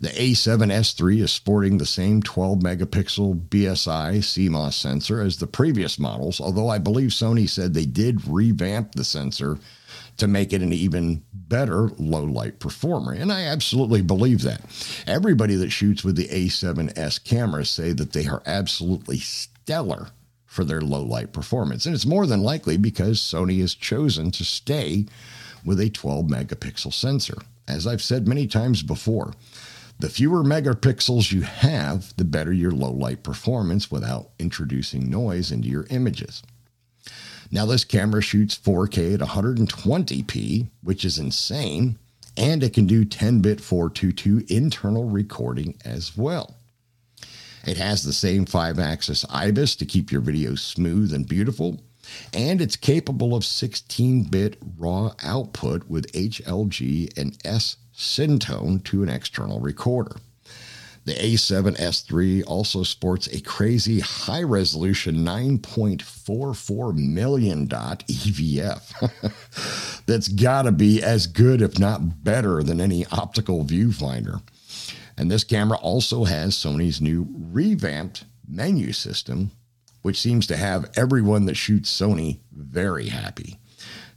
The 0.00 0.08
A7S3 0.10 1.22
is 1.22 1.32
sporting 1.32 1.78
the 1.78 1.86
same 1.86 2.22
12 2.22 2.58
megapixel 2.58 3.48
BSI 3.48 4.18
CMOS 4.18 4.74
sensor 4.74 5.22
as 5.22 5.38
the 5.38 5.46
previous 5.46 5.98
models, 5.98 6.40
although 6.40 6.68
I 6.68 6.78
believe 6.78 7.10
Sony 7.10 7.48
said 7.48 7.72
they 7.72 7.86
did 7.86 8.26
revamp 8.26 8.94
the 8.94 9.04
sensor 9.04 9.58
to 10.16 10.26
make 10.28 10.52
it 10.52 10.62
an 10.62 10.72
even 10.72 11.24
better 11.32 11.88
low 11.98 12.24
light 12.24 12.58
performer. 12.58 13.12
And 13.12 13.32
I 13.32 13.42
absolutely 13.42 14.02
believe 14.02 14.42
that. 14.42 14.62
Everybody 15.06 15.56
that 15.56 15.70
shoots 15.70 16.04
with 16.04 16.16
the 16.16 16.28
A7S 16.28 17.22
cameras 17.24 17.70
say 17.70 17.92
that 17.92 18.12
they 18.12 18.26
are 18.26 18.42
absolutely 18.46 19.18
stellar 19.18 20.08
for 20.46 20.64
their 20.64 20.80
low 20.80 21.02
light 21.02 21.32
performance. 21.32 21.84
And 21.84 21.94
it's 21.94 22.06
more 22.06 22.26
than 22.26 22.42
likely 22.42 22.76
because 22.76 23.18
Sony 23.20 23.60
has 23.60 23.74
chosen 23.74 24.30
to 24.32 24.44
stay 24.44 25.06
with 25.64 25.80
a 25.80 25.90
12 25.90 26.26
megapixel 26.26 26.92
sensor. 26.92 27.38
As 27.66 27.86
I've 27.86 28.02
said 28.02 28.28
many 28.28 28.46
times 28.46 28.82
before, 28.82 29.32
The 30.00 30.08
fewer 30.08 30.42
megapixels 30.42 31.32
you 31.32 31.42
have, 31.42 32.14
the 32.16 32.24
better 32.24 32.52
your 32.52 32.72
low 32.72 32.90
light 32.90 33.22
performance 33.22 33.90
without 33.90 34.30
introducing 34.38 35.08
noise 35.08 35.52
into 35.52 35.68
your 35.68 35.86
images. 35.90 36.42
Now, 37.54 37.66
this 37.66 37.84
camera 37.84 38.20
shoots 38.20 38.58
4K 38.58 39.14
at 39.14 39.20
120p, 39.20 40.70
which 40.82 41.04
is 41.04 41.20
insane, 41.20 42.00
and 42.36 42.64
it 42.64 42.74
can 42.74 42.84
do 42.84 43.04
10 43.04 43.42
bit 43.42 43.60
422 43.60 44.52
internal 44.52 45.04
recording 45.04 45.78
as 45.84 46.16
well. 46.16 46.56
It 47.64 47.76
has 47.76 48.02
the 48.02 48.12
same 48.12 48.44
5 48.44 48.80
axis 48.80 49.24
IBIS 49.30 49.76
to 49.76 49.86
keep 49.86 50.10
your 50.10 50.20
videos 50.20 50.58
smooth 50.58 51.14
and 51.14 51.28
beautiful, 51.28 51.80
and 52.32 52.60
it's 52.60 52.74
capable 52.74 53.36
of 53.36 53.44
16 53.44 54.24
bit 54.24 54.56
raw 54.76 55.12
output 55.22 55.88
with 55.88 56.10
HLG 56.10 57.16
and 57.16 57.38
S 57.44 57.76
Syntone 57.94 58.82
to 58.82 59.04
an 59.04 59.08
external 59.08 59.60
recorder. 59.60 60.16
The 61.04 61.14
A7S3 61.14 62.44
also 62.46 62.82
sports 62.82 63.26
a 63.26 63.40
crazy 63.42 64.00
high 64.00 64.42
resolution 64.42 65.16
9.44 65.16 66.96
million 66.96 67.66
dot 67.66 68.04
EVF. 68.08 70.02
That's 70.06 70.28
got 70.28 70.62
to 70.62 70.72
be 70.72 71.02
as 71.02 71.26
good, 71.26 71.60
if 71.60 71.78
not 71.78 72.24
better, 72.24 72.62
than 72.62 72.80
any 72.80 73.04
optical 73.12 73.64
viewfinder. 73.64 74.40
And 75.18 75.30
this 75.30 75.44
camera 75.44 75.76
also 75.78 76.24
has 76.24 76.56
Sony's 76.56 77.00
new 77.02 77.28
revamped 77.30 78.24
menu 78.48 78.92
system, 78.92 79.50
which 80.02 80.20
seems 80.20 80.46
to 80.46 80.56
have 80.56 80.90
everyone 80.96 81.44
that 81.46 81.56
shoots 81.56 81.92
Sony 81.92 82.38
very 82.50 83.08
happy. 83.08 83.58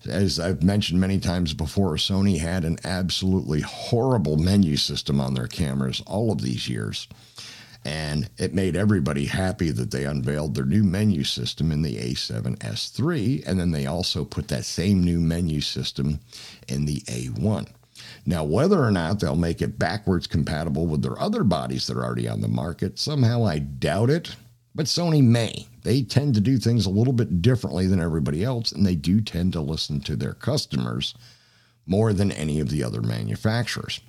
As 0.05 0.39
I've 0.39 0.63
mentioned 0.63 0.99
many 0.99 1.19
times 1.19 1.53
before, 1.53 1.95
Sony 1.95 2.39
had 2.39 2.63
an 2.63 2.77
absolutely 2.83 3.61
horrible 3.61 4.37
menu 4.37 4.77
system 4.77 5.19
on 5.19 5.33
their 5.33 5.47
cameras 5.47 6.01
all 6.05 6.31
of 6.31 6.41
these 6.41 6.69
years. 6.69 7.07
And 7.83 8.29
it 8.37 8.53
made 8.53 8.75
everybody 8.75 9.25
happy 9.25 9.71
that 9.71 9.91
they 9.91 10.03
unveiled 10.03 10.55
their 10.55 10.65
new 10.65 10.83
menu 10.83 11.23
system 11.23 11.71
in 11.71 11.81
the 11.81 11.97
A7S3. 11.97 13.47
And 13.47 13.59
then 13.59 13.71
they 13.71 13.85
also 13.85 14.25
put 14.25 14.49
that 14.49 14.65
same 14.65 15.03
new 15.03 15.19
menu 15.19 15.61
system 15.61 16.19
in 16.67 16.85
the 16.85 16.99
A1. 17.01 17.67
Now, 18.25 18.43
whether 18.43 18.83
or 18.83 18.91
not 18.91 19.19
they'll 19.19 19.35
make 19.35 19.61
it 19.61 19.79
backwards 19.79 20.27
compatible 20.27 20.85
with 20.85 21.01
their 21.01 21.19
other 21.19 21.43
bodies 21.43 21.87
that 21.87 21.97
are 21.97 22.03
already 22.03 22.27
on 22.27 22.41
the 22.41 22.47
market, 22.47 22.99
somehow 22.99 23.45
I 23.45 23.59
doubt 23.59 24.09
it. 24.09 24.35
But 24.77 24.85
Sony 24.85 25.23
may. 25.23 25.65
They 25.81 26.03
tend 26.03 26.35
to 26.35 26.39
do 26.39 26.59
things 26.59 26.85
a 26.85 26.91
little 26.91 27.11
bit 27.11 27.41
differently 27.41 27.87
than 27.87 27.99
everybody 27.99 28.43
else, 28.43 28.71
and 28.71 28.85
they 28.85 28.93
do 28.93 29.21
tend 29.21 29.53
to 29.53 29.59
listen 29.59 30.01
to 30.01 30.15
their 30.15 30.35
customers 30.35 31.15
more 31.87 32.13
than 32.13 32.31
any 32.31 32.59
of 32.59 32.69
the 32.69 32.83
other 32.83 33.01
manufacturers. 33.01 34.01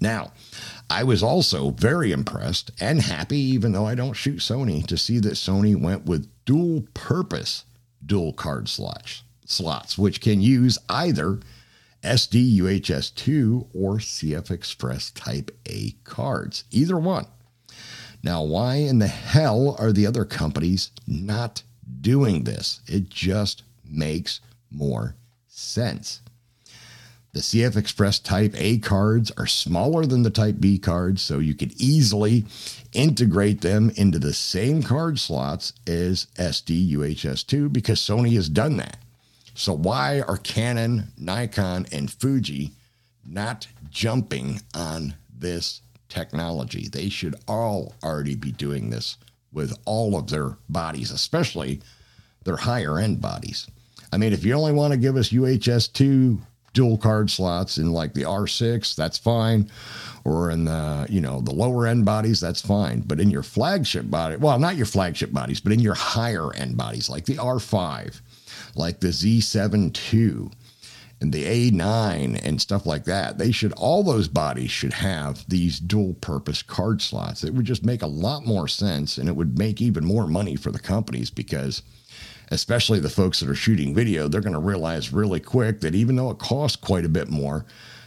Now, 0.00 0.32
I 0.90 1.04
was 1.04 1.22
also 1.22 1.70
very 1.70 2.10
impressed 2.10 2.72
and 2.80 3.02
happy, 3.02 3.38
even 3.38 3.70
though 3.70 3.86
I 3.86 3.94
don't 3.94 4.14
shoot 4.14 4.38
Sony, 4.38 4.84
to 4.84 4.98
see 4.98 5.20
that 5.20 5.34
Sony 5.34 5.80
went 5.80 6.06
with 6.06 6.28
dual 6.44 6.82
purpose 6.92 7.64
dual 8.04 8.32
card 8.32 8.68
slots, 8.68 9.22
slots 9.46 9.96
which 9.96 10.20
can 10.20 10.40
use 10.40 10.76
either 10.88 11.38
SD 12.02 12.56
UHS 12.58 13.14
2 13.14 13.68
or 13.72 13.98
CF 13.98 14.50
Express 14.50 15.12
Type 15.12 15.56
A 15.66 15.92
cards, 16.02 16.64
either 16.72 16.98
one. 16.98 17.26
Now, 18.22 18.42
why 18.42 18.76
in 18.76 18.98
the 18.98 19.08
hell 19.08 19.76
are 19.78 19.92
the 19.92 20.06
other 20.06 20.24
companies 20.24 20.90
not 21.06 21.62
doing 22.00 22.44
this? 22.44 22.80
It 22.86 23.08
just 23.08 23.62
makes 23.84 24.40
more 24.70 25.16
sense. 25.48 26.20
The 27.32 27.40
CF 27.40 27.76
Express 27.76 28.18
Type 28.18 28.54
A 28.58 28.78
cards 28.78 29.30
are 29.38 29.46
smaller 29.46 30.04
than 30.04 30.22
the 30.22 30.30
Type 30.30 30.56
B 30.60 30.78
cards, 30.78 31.22
so 31.22 31.38
you 31.38 31.54
could 31.54 31.72
easily 31.80 32.44
integrate 32.92 33.62
them 33.62 33.90
into 33.96 34.18
the 34.18 34.34
same 34.34 34.82
card 34.82 35.18
slots 35.18 35.72
as 35.86 36.26
SD 36.36 36.92
UHS2 36.92 37.72
because 37.72 38.00
Sony 38.00 38.34
has 38.34 38.50
done 38.50 38.76
that. 38.76 38.98
So, 39.54 39.72
why 39.72 40.20
are 40.20 40.36
Canon, 40.36 41.12
Nikon, 41.16 41.86
and 41.90 42.10
Fuji 42.10 42.72
not 43.26 43.66
jumping 43.90 44.60
on 44.74 45.14
this 45.34 45.80
technology. 46.12 46.88
They 46.88 47.08
should 47.08 47.36
all 47.48 47.94
already 48.04 48.34
be 48.34 48.52
doing 48.52 48.90
this 48.90 49.16
with 49.52 49.76
all 49.86 50.16
of 50.16 50.28
their 50.28 50.56
bodies, 50.68 51.10
especially 51.10 51.80
their 52.44 52.56
higher 52.56 52.98
end 52.98 53.20
bodies. 53.20 53.66
I 54.12 54.18
mean, 54.18 54.32
if 54.32 54.44
you 54.44 54.52
only 54.52 54.72
want 54.72 54.92
to 54.92 54.98
give 54.98 55.16
us 55.16 55.30
UHS 55.30 55.92
2 55.92 56.38
dual 56.74 56.98
card 56.98 57.30
slots 57.30 57.78
in 57.78 57.92
like 57.92 58.12
the 58.14 58.22
R6, 58.22 58.94
that's 58.94 59.18
fine. 59.18 59.70
Or 60.24 60.50
in 60.50 60.66
the, 60.66 61.06
you 61.08 61.20
know, 61.20 61.40
the 61.40 61.54
lower 61.54 61.86
end 61.86 62.04
bodies, 62.04 62.40
that's 62.40 62.60
fine. 62.60 63.00
But 63.00 63.20
in 63.20 63.30
your 63.30 63.42
flagship 63.42 64.10
body, 64.10 64.36
well, 64.36 64.58
not 64.58 64.76
your 64.76 64.86
flagship 64.86 65.32
bodies, 65.32 65.60
but 65.60 65.72
in 65.72 65.80
your 65.80 65.94
higher 65.94 66.52
end 66.54 66.76
bodies, 66.76 67.08
like 67.08 67.24
the 67.24 67.36
R5, 67.36 68.20
like 68.74 69.00
the 69.00 69.08
Z7 69.08 70.14
II, 70.14 70.50
and 71.22 71.32
the 71.32 71.70
A9 71.70 72.44
and 72.44 72.60
stuff 72.60 72.84
like 72.84 73.04
that. 73.04 73.38
They 73.38 73.52
should, 73.52 73.72
all 73.74 74.02
those 74.02 74.28
bodies 74.28 74.72
should 74.72 74.92
have 74.92 75.48
these 75.48 75.78
dual 75.78 76.14
purpose 76.14 76.62
card 76.62 77.00
slots. 77.00 77.44
It 77.44 77.54
would 77.54 77.64
just 77.64 77.84
make 77.84 78.02
a 78.02 78.06
lot 78.06 78.44
more 78.44 78.66
sense 78.66 79.16
and 79.16 79.28
it 79.28 79.36
would 79.36 79.56
make 79.56 79.80
even 79.80 80.04
more 80.04 80.26
money 80.26 80.56
for 80.56 80.72
the 80.72 80.80
companies 80.80 81.30
because, 81.30 81.82
especially 82.50 82.98
the 82.98 83.08
folks 83.08 83.38
that 83.40 83.48
are 83.48 83.54
shooting 83.54 83.94
video, 83.94 84.26
they're 84.26 84.40
going 84.40 84.52
to 84.52 84.58
realize 84.58 85.12
really 85.12 85.40
quick 85.40 85.80
that 85.80 85.94
even 85.94 86.16
though 86.16 86.30
it 86.30 86.38
costs 86.38 86.76
quite 86.76 87.04
a 87.04 87.08
bit 87.08 87.30
more, 87.30 87.64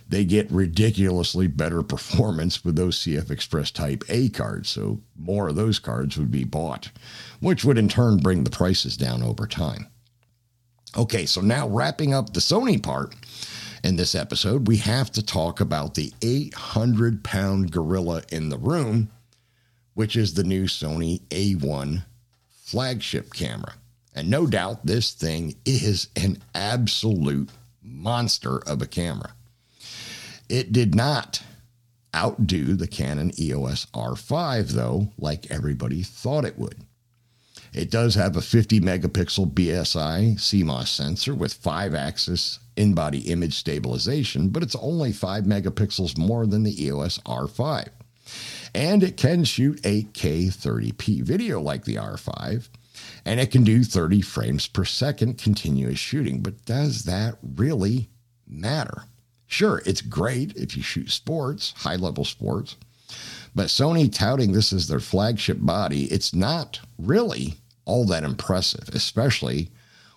they 0.07 0.25
get 0.25 0.51
ridiculously 0.51 1.47
better 1.47 1.81
performance 1.83 2.65
with 2.65 2.75
those 2.75 2.97
CF 2.99 3.31
Express 3.31 3.71
Type 3.71 4.03
A 4.09 4.27
cards. 4.27 4.69
So 4.69 4.99
more 5.17 5.47
of 5.47 5.55
those 5.55 5.79
cards 5.79 6.17
would 6.17 6.31
be 6.31 6.43
bought, 6.43 6.91
which 7.39 7.63
would 7.63 7.77
in 7.77 7.87
turn 7.87 8.17
bring 8.17 8.43
the 8.43 8.51
prices 8.51 8.97
down 8.97 9.23
over 9.23 9.47
time. 9.47 9.87
Okay, 10.97 11.25
so 11.25 11.41
now 11.41 11.67
wrapping 11.67 12.13
up 12.13 12.31
the 12.31 12.39
Sony 12.39 12.81
part 12.81 13.13
in 13.83 13.97
this 13.97 14.15
episode, 14.15 14.67
we 14.67 14.77
have 14.77 15.11
to 15.11 15.21
talk 15.23 15.59
about 15.59 15.95
the 15.95 16.13
800 16.21 17.21
pound 17.21 17.71
gorilla 17.71 18.23
in 18.31 18.47
the 18.47 18.57
room, 18.57 19.09
which 19.93 20.15
is 20.15 20.33
the 20.33 20.43
new 20.43 20.63
Sony 20.63 21.21
A1 21.29 22.05
flagship 22.63 23.33
camera. 23.33 23.73
And 24.13 24.29
no 24.29 24.47
doubt 24.47 24.85
this 24.85 25.11
thing 25.11 25.55
is 25.65 26.07
an 26.15 26.41
absolute 26.53 27.49
monster 27.83 28.59
of 28.59 28.81
a 28.81 28.87
camera. 28.87 29.33
It 30.47 30.71
did 30.71 30.95
not 30.95 31.43
outdo 32.15 32.75
the 32.75 32.87
Canon 32.87 33.37
EOS 33.37 33.87
R5, 33.93 34.69
though, 34.69 35.09
like 35.17 35.51
everybody 35.51 36.03
thought 36.03 36.45
it 36.45 36.57
would. 36.57 36.84
It 37.75 37.91
does 37.91 38.15
have 38.15 38.37
a 38.37 38.41
50 38.41 38.79
megapixel 38.79 39.53
BSI 39.53 40.35
CMOS 40.35 40.87
sensor 40.87 41.35
with 41.35 41.53
five 41.53 41.93
axis 41.93 42.59
in 42.77 42.93
body 42.93 43.19
image 43.29 43.53
stabilization, 43.53 44.47
but 44.47 44.63
it's 44.63 44.77
only 44.77 45.11
5 45.11 45.43
megapixels 45.43 46.17
more 46.17 46.45
than 46.45 46.63
the 46.63 46.85
EOS 46.85 47.19
R5. 47.25 47.89
And 48.73 49.03
it 49.03 49.17
can 49.17 49.43
shoot 49.43 49.81
8K 49.81 50.55
30p 50.55 51.21
video 51.21 51.59
like 51.59 51.83
the 51.83 51.95
R5, 51.95 52.69
and 53.25 53.41
it 53.41 53.51
can 53.51 53.65
do 53.65 53.83
30 53.83 54.21
frames 54.21 54.67
per 54.67 54.85
second 54.85 55.37
continuous 55.37 55.99
shooting. 55.99 56.41
But 56.41 56.63
does 56.63 57.03
that 57.03 57.35
really 57.57 58.09
matter? 58.47 59.03
Sure, 59.47 59.81
it's 59.85 60.01
great 60.01 60.55
if 60.55 60.77
you 60.77 60.81
shoot 60.81 61.11
sports, 61.11 61.73
high 61.75 61.97
level 61.97 62.23
sports, 62.23 62.77
but 63.53 63.67
Sony 63.67 64.11
touting 64.11 64.53
this 64.53 64.71
as 64.71 64.87
their 64.87 65.01
flagship 65.01 65.57
body, 65.59 66.05
it's 66.05 66.33
not 66.33 66.79
really 66.97 67.55
all 67.85 68.05
that 68.05 68.23
impressive, 68.23 68.89
especially 68.93 69.69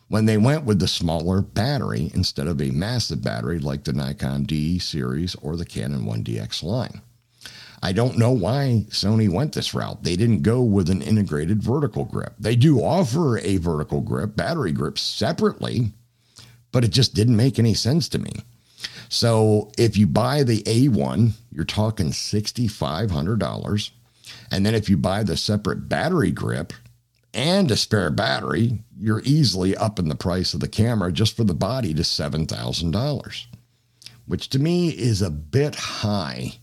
when 0.09 0.25
they 0.25 0.39
went 0.39 0.65
with 0.65 0.79
the 0.79 0.89
smaller 0.89 1.43
battery 1.43 2.11
instead 2.15 2.47
of 2.47 2.61
a 2.61 2.71
massive 2.71 3.23
battery 3.23 3.59
like 3.59 3.85
the 3.85 3.93
Nikon 3.93 4.45
D 4.45 4.79
series 4.79 5.35
or 5.37 5.57
the 5.57 5.67
Canon 5.67 6.05
1DX 6.05 6.63
line. 6.63 7.03
I 7.83 7.93
don't 7.93 8.19
know 8.19 8.33
why 8.33 8.87
Sony 8.89 9.29
went 9.29 9.53
this 9.53 9.73
route. 9.73 10.03
They 10.03 10.17
didn't 10.17 10.43
go 10.43 10.63
with 10.63 10.91
an 10.91 11.03
integrated 11.03 11.63
vertical 11.63 12.05
grip. 12.05 12.35
They 12.39 12.57
do 12.57 12.81
offer 12.81 13.39
a 13.39 13.59
vertical 13.59 14.01
grip, 14.01 14.35
battery 14.35 14.73
grip 14.73 14.99
separately, 14.99 15.93
but 16.73 16.85
it 16.85 16.91
just 16.91 17.15
didn't 17.15 17.37
make 17.37 17.59
any 17.59 17.75
sense 17.75 18.09
to 18.09 18.19
me. 18.19 18.33
So 19.09 19.71
if 19.79 19.97
you 19.97 20.07
buy 20.07 20.43
the 20.43 20.63
A1, 20.63 21.33
you're 21.53 21.65
talking 21.65 22.11
$6,500. 22.11 23.91
And 24.51 24.67
then 24.67 24.75
if 24.75 24.89
you 24.89 24.97
buy 24.97 25.23
the 25.23 25.37
separate 25.37 25.89
battery 25.89 26.31
grip, 26.31 26.73
and 27.35 27.71
a 27.71 27.77
spare 27.77 28.11
battery, 28.11 28.83
you're 28.99 29.23
easily 29.25 29.77
up 29.77 29.99
in 29.99 30.09
the 30.09 30.15
price 30.15 30.55
of 30.55 30.61
the 30.61 30.69
camera 30.69 31.13
just 31.13 31.37
for 31.37 31.45
the 31.45 31.55
body 31.55 31.95
to 31.95 32.03
$7,000, 32.03 33.47
which 34.27 34.49
to 34.51 34.59
me 34.59 34.89
is 34.89 35.23
a 35.23 35.31
bit 35.31 35.75
high 35.75 36.55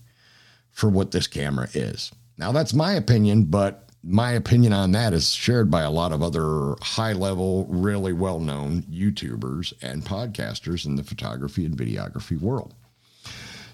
for 0.70 0.88
what 0.88 1.10
this 1.10 1.26
camera 1.26 1.68
is. 1.72 2.12
Now, 2.36 2.52
that's 2.52 2.74
my 2.74 2.92
opinion, 2.92 3.44
but 3.44 3.88
my 4.02 4.32
opinion 4.32 4.72
on 4.72 4.92
that 4.92 5.12
is 5.12 5.32
shared 5.32 5.70
by 5.70 5.82
a 5.82 5.90
lot 5.90 6.12
of 6.12 6.22
other 6.22 6.76
high 6.80 7.12
level, 7.12 7.66
really 7.68 8.12
well 8.12 8.38
known 8.38 8.82
YouTubers 8.82 9.72
and 9.82 10.04
podcasters 10.04 10.86
in 10.86 10.96
the 10.96 11.02
photography 11.02 11.64
and 11.64 11.76
videography 11.76 12.40
world. 12.40 12.74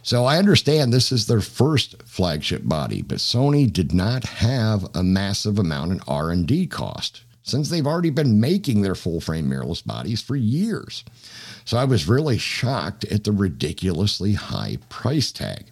So 0.05 0.24
I 0.24 0.38
understand 0.38 0.92
this 0.92 1.12
is 1.12 1.26
their 1.26 1.40
first 1.40 2.03
flagship 2.03 2.62
body, 2.64 3.03
but 3.03 3.18
Sony 3.18 3.72
did 3.72 3.92
not 3.92 4.24
have 4.24 4.84
a 4.96 5.03
massive 5.05 5.61
amount 5.61 5.92
in 5.92 6.00
R&D 6.09 6.66
cost 6.66 7.22
since 7.44 7.68
they've 7.68 7.86
already 7.86 8.11
been 8.11 8.40
making 8.40 8.82
their 8.82 8.96
full 8.96 9.20
frame 9.20 9.48
mirrorless 9.48 9.84
bodies 9.84 10.20
for 10.20 10.34
years. 10.34 11.05
So 11.64 11.76
I 11.76 11.84
was 11.84 12.09
really 12.09 12.38
shocked 12.38 13.05
at 13.05 13.22
the 13.24 13.32
ridiculously 13.32 14.34
high 14.34 14.78
price 14.88 15.30
tag. 15.30 15.70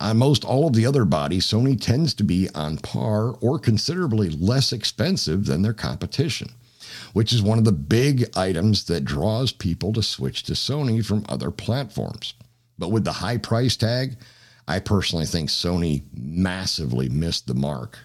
On 0.00 0.16
most 0.16 0.44
all 0.44 0.68
of 0.68 0.74
the 0.74 0.86
other 0.86 1.04
bodies, 1.04 1.46
Sony 1.46 1.80
tends 1.80 2.14
to 2.14 2.24
be 2.24 2.48
on 2.54 2.78
par 2.78 3.30
or 3.40 3.58
considerably 3.58 4.30
less 4.30 4.72
expensive 4.72 5.46
than 5.46 5.62
their 5.62 5.72
competition, 5.72 6.50
which 7.12 7.32
is 7.32 7.42
one 7.42 7.58
of 7.58 7.64
the 7.64 7.72
big 7.72 8.28
items 8.36 8.84
that 8.84 9.04
draws 9.04 9.50
people 9.50 9.92
to 9.94 10.02
switch 10.02 10.44
to 10.44 10.52
Sony 10.52 11.04
from 11.04 11.24
other 11.28 11.50
platforms. 11.50 12.34
But 12.78 12.90
with 12.90 13.04
the 13.04 13.12
high 13.12 13.38
price 13.38 13.76
tag, 13.76 14.16
I 14.66 14.78
personally 14.80 15.26
think 15.26 15.48
Sony 15.48 16.02
massively 16.14 17.08
missed 17.08 17.46
the 17.46 17.54
mark 17.54 17.98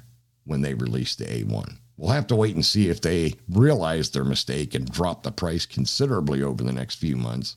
when 0.45 0.61
they 0.61 0.73
released 0.73 1.19
the 1.19 1.25
A1. 1.25 1.77
We'll 1.97 2.11
have 2.11 2.27
to 2.27 2.35
wait 2.35 2.55
and 2.55 2.65
see 2.65 2.89
if 2.89 3.01
they 3.01 3.35
realize 3.49 4.09
their 4.09 4.23
mistake 4.23 4.73
and 4.73 4.89
drop 4.89 5.23
the 5.23 5.31
price 5.31 5.65
considerably 5.65 6.41
over 6.41 6.63
the 6.63 6.73
next 6.73 6.95
few 6.95 7.15
months. 7.15 7.55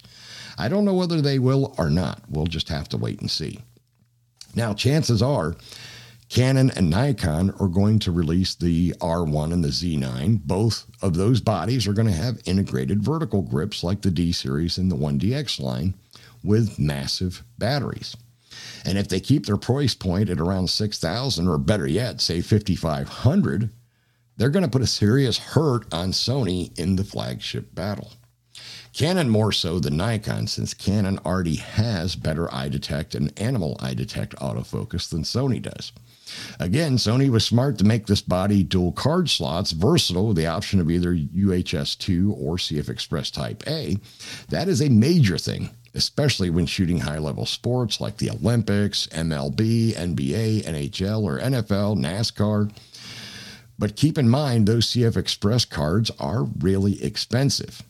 I 0.59 0.69
don't 0.69 0.85
know 0.85 0.95
whether 0.95 1.21
they 1.21 1.39
will 1.39 1.75
or 1.79 1.89
not. 1.89 2.23
We'll 2.29 2.47
just 2.47 2.69
have 2.69 2.89
to 2.91 2.97
wait 2.97 3.21
and 3.21 3.31
see. 3.31 3.61
Now, 4.55 4.75
chances 4.75 5.23
are 5.23 5.57
Canon 6.29 6.71
and 6.71 6.91
Nikon 6.91 7.55
are 7.61 7.69
going 7.69 7.99
to 8.01 8.11
release 8.11 8.55
the 8.55 8.93
R1 9.01 9.53
and 9.53 9.63
the 9.63 9.69
Z9. 9.69 10.41
Both 10.45 10.87
of 11.01 11.15
those 11.15 11.41
bodies 11.41 11.87
are 11.87 11.93
going 11.93 12.09
to 12.09 12.13
have 12.13 12.41
integrated 12.45 13.03
vertical 13.03 13.43
grips 13.43 13.85
like 13.85 14.03
the 14.03 14.11
D 14.11 14.33
series 14.33 14.77
and 14.77 14.91
the 14.91 14.97
1DX 14.97 15.61
line 15.61 15.95
with 16.47 16.79
massive 16.79 17.43
batteries. 17.59 18.17
And 18.85 18.97
if 18.97 19.09
they 19.09 19.21
keep 19.21 19.47
their 19.47 19.57
price 19.57 19.95
point 19.95 20.31
at 20.31 20.41
around 20.41 20.71
6000 20.71 21.49
or 21.49 21.59
better 21.59 21.87
yet, 21.87 22.21
say 22.21 22.41
5500, 22.41 23.71
they're 24.37 24.51
going 24.51 24.65
to 24.65 24.71
put 24.71 24.83
a 24.83 24.87
serious 24.87 25.39
hurt 25.39 25.93
on 25.93 26.13
Sony 26.13 26.77
in 26.79 26.97
the 26.97 27.05
flagship 27.05 27.75
battle. 27.75 28.13
Canon 28.93 29.29
more 29.29 29.53
so 29.53 29.79
than 29.79 29.97
Nikon, 29.97 30.47
since 30.47 30.73
Canon 30.73 31.19
already 31.19 31.57
has 31.57 32.17
better 32.17 32.53
eye 32.55 32.71
detect 32.71 33.15
and 33.15 33.39
animal 33.39 33.77
eye 33.79 33.93
detect 33.93 34.35
autofocus 34.37 35.11
than 35.11 35.23
Sony 35.23 35.61
does. 35.61 35.93
Again, 36.59 36.97
Sony 36.97 37.29
was 37.29 37.45
smart 37.45 37.79
to 37.79 37.85
make 37.85 38.07
this 38.07 38.23
body 38.23 38.63
dual 38.63 38.93
card 38.93 39.29
slots 39.29 39.73
versatile 39.73 40.29
with 40.29 40.37
the 40.37 40.47
option 40.47 40.81
of 40.81 40.91
either 40.91 41.15
UHS 41.15 41.99
2 41.99 42.33
or 42.39 42.57
CF 42.57 42.89
Express 42.89 43.31
Type 43.31 43.63
A. 43.67 43.99
That 44.49 44.67
is 44.69 44.81
a 44.81 44.89
major 44.89 45.37
thing, 45.37 45.71
especially 45.97 46.51
when 46.51 46.67
shooting 46.67 47.01
high 47.01 47.19
level 47.19 47.47
sports 47.47 48.01
like 48.01 48.19
the 48.19 48.31
Olympics, 48.31 49.07
MLB, 49.09 49.95
NBA, 49.95 50.65
NHL, 50.65 51.23
or 51.23 51.41
NFL, 51.41 51.97
NASCAR. 51.99 52.71
But 53.79 53.97
keep 53.97 54.17
in 54.19 54.29
mind, 54.29 54.67
those 54.67 54.87
CF 54.87 55.17
Express 55.17 55.65
cards 55.65 56.11
are 56.19 56.45
really 56.45 57.03
expensive. 57.03 57.83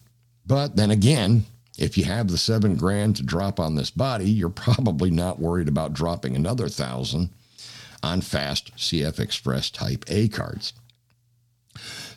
But 0.47 0.77
then 0.77 0.91
again, 0.91 1.45
if 1.79 1.99
you 1.99 2.05
have 2.05 2.29
the 2.29 2.39
seven 2.39 2.77
grand 2.77 3.17
to 3.17 3.23
drop 3.23 3.61
on 3.61 3.75
this 3.75 3.91
body, 3.91 4.31
you're 4.31 4.49
probably 4.49 5.11
not 5.11 5.39
worried 5.39 5.69
about 5.69 5.93
dropping 5.93 6.35
another 6.35 6.69
thousand 6.69 7.31
on 8.03 8.21
fast 8.21 8.75
CF 8.77 9.19
Express 9.21 9.71
Type 9.71 10.05
A 10.09 10.29
cards. 10.29 10.73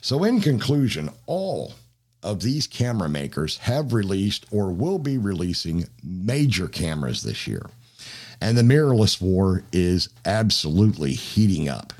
So, 0.00 0.24
in 0.24 0.40
conclusion, 0.40 1.10
all 1.26 1.74
of 2.22 2.42
these 2.42 2.66
camera 2.66 3.08
makers 3.08 3.58
have 3.58 3.92
released 3.92 4.46
or 4.50 4.70
will 4.70 4.98
be 4.98 5.18
releasing 5.18 5.88
major 6.02 6.68
cameras 6.68 7.22
this 7.22 7.46
year. 7.46 7.66
And 8.40 8.56
the 8.56 8.62
mirrorless 8.62 9.20
war 9.20 9.64
is 9.72 10.08
absolutely 10.24 11.12
heating 11.12 11.68
up. 11.68 11.92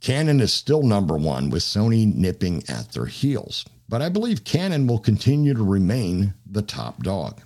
Canon 0.00 0.40
is 0.40 0.52
still 0.52 0.82
number 0.82 1.16
one, 1.16 1.50
with 1.50 1.62
Sony 1.62 2.14
nipping 2.14 2.62
at 2.68 2.92
their 2.92 3.06
heels, 3.06 3.64
but 3.88 4.00
I 4.00 4.08
believe 4.08 4.44
Canon 4.44 4.86
will 4.86 4.98
continue 4.98 5.54
to 5.54 5.64
remain 5.64 6.34
the 6.46 6.62
top 6.62 7.02
dog. 7.02 7.40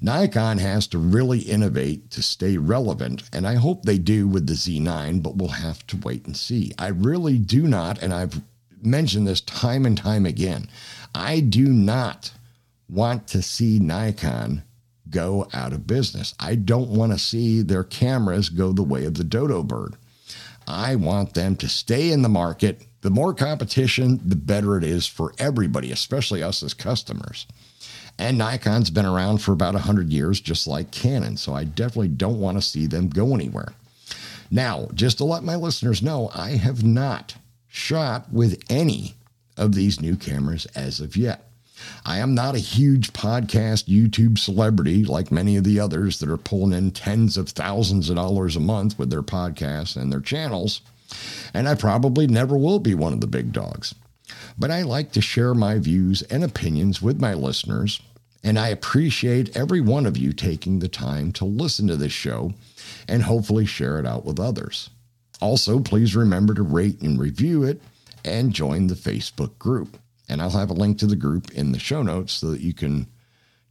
Nikon 0.00 0.58
has 0.58 0.86
to 0.88 0.98
really 0.98 1.40
innovate 1.40 2.10
to 2.12 2.22
stay 2.22 2.56
relevant, 2.56 3.24
and 3.32 3.46
I 3.46 3.54
hope 3.54 3.82
they 3.82 3.98
do 3.98 4.28
with 4.28 4.46
the 4.46 4.54
Z9, 4.54 5.22
but 5.22 5.36
we'll 5.36 5.48
have 5.48 5.86
to 5.88 5.96
wait 5.98 6.26
and 6.26 6.36
see. 6.36 6.72
I 6.78 6.88
really 6.88 7.38
do 7.38 7.66
not, 7.66 8.02
and 8.02 8.12
I've 8.12 8.40
mentioned 8.82 9.26
this 9.26 9.40
time 9.40 9.86
and 9.86 9.96
time 9.96 10.26
again, 10.26 10.68
I 11.14 11.40
do 11.40 11.66
not 11.66 12.32
want 12.88 13.26
to 13.28 13.42
see 13.42 13.78
Nikon 13.78 14.62
go 15.08 15.48
out 15.52 15.72
of 15.72 15.86
business. 15.86 16.34
I 16.38 16.56
don't 16.56 16.90
want 16.90 17.12
to 17.12 17.18
see 17.18 17.62
their 17.62 17.84
cameras 17.84 18.48
go 18.48 18.72
the 18.72 18.82
way 18.82 19.04
of 19.04 19.14
the 19.14 19.24
dodo 19.24 19.62
bird. 19.62 19.96
I 20.66 20.96
want 20.96 21.34
them 21.34 21.56
to 21.56 21.68
stay 21.68 22.10
in 22.10 22.22
the 22.22 22.28
market. 22.28 22.82
The 23.02 23.10
more 23.10 23.32
competition, 23.32 24.20
the 24.24 24.36
better 24.36 24.76
it 24.76 24.84
is 24.84 25.06
for 25.06 25.32
everybody, 25.38 25.92
especially 25.92 26.42
us 26.42 26.62
as 26.62 26.74
customers. 26.74 27.46
And 28.18 28.38
Nikon's 28.38 28.90
been 28.90 29.06
around 29.06 29.38
for 29.38 29.52
about 29.52 29.74
100 29.74 30.10
years, 30.12 30.40
just 30.40 30.66
like 30.66 30.90
Canon. 30.90 31.36
So 31.36 31.54
I 31.54 31.64
definitely 31.64 32.08
don't 32.08 32.40
want 32.40 32.56
to 32.56 32.62
see 32.62 32.86
them 32.86 33.08
go 33.08 33.34
anywhere. 33.34 33.74
Now, 34.50 34.88
just 34.94 35.18
to 35.18 35.24
let 35.24 35.44
my 35.44 35.56
listeners 35.56 36.02
know, 36.02 36.30
I 36.34 36.50
have 36.52 36.82
not 36.82 37.36
shot 37.76 38.32
with 38.32 38.62
any 38.70 39.14
of 39.56 39.74
these 39.74 40.00
new 40.00 40.16
cameras 40.16 40.66
as 40.74 40.98
of 40.98 41.16
yet. 41.16 41.50
I 42.06 42.18
am 42.18 42.34
not 42.34 42.54
a 42.54 42.58
huge 42.58 43.12
podcast 43.12 43.84
YouTube 43.84 44.38
celebrity 44.38 45.04
like 45.04 45.30
many 45.30 45.56
of 45.56 45.64
the 45.64 45.78
others 45.78 46.18
that 46.18 46.30
are 46.30 46.38
pulling 46.38 46.72
in 46.72 46.90
tens 46.90 47.36
of 47.36 47.50
thousands 47.50 48.08
of 48.08 48.16
dollars 48.16 48.56
a 48.56 48.60
month 48.60 48.98
with 48.98 49.10
their 49.10 49.22
podcasts 49.22 49.94
and 49.94 50.10
their 50.10 50.20
channels, 50.20 50.80
and 51.52 51.68
I 51.68 51.74
probably 51.74 52.26
never 52.26 52.56
will 52.56 52.78
be 52.78 52.94
one 52.94 53.12
of 53.12 53.20
the 53.20 53.26
big 53.26 53.52
dogs. 53.52 53.94
But 54.58 54.70
I 54.70 54.82
like 54.82 55.12
to 55.12 55.20
share 55.20 55.54
my 55.54 55.78
views 55.78 56.22
and 56.22 56.42
opinions 56.42 57.02
with 57.02 57.20
my 57.20 57.34
listeners, 57.34 58.00
and 58.42 58.58
I 58.58 58.68
appreciate 58.68 59.54
every 59.54 59.82
one 59.82 60.06
of 60.06 60.16
you 60.16 60.32
taking 60.32 60.78
the 60.78 60.88
time 60.88 61.30
to 61.32 61.44
listen 61.44 61.86
to 61.88 61.96
this 61.96 62.12
show 62.12 62.54
and 63.06 63.22
hopefully 63.22 63.66
share 63.66 63.98
it 63.98 64.06
out 64.06 64.24
with 64.24 64.40
others. 64.40 64.88
Also, 65.40 65.80
please 65.80 66.16
remember 66.16 66.54
to 66.54 66.62
rate 66.62 67.00
and 67.02 67.18
review 67.18 67.62
it 67.62 67.80
and 68.24 68.52
join 68.52 68.86
the 68.86 68.94
Facebook 68.94 69.58
group. 69.58 69.98
And 70.28 70.42
I'll 70.42 70.50
have 70.50 70.70
a 70.70 70.74
link 70.74 70.98
to 70.98 71.06
the 71.06 71.16
group 71.16 71.52
in 71.52 71.72
the 71.72 71.78
show 71.78 72.02
notes 72.02 72.32
so 72.32 72.50
that 72.50 72.60
you 72.60 72.72
can 72.72 73.06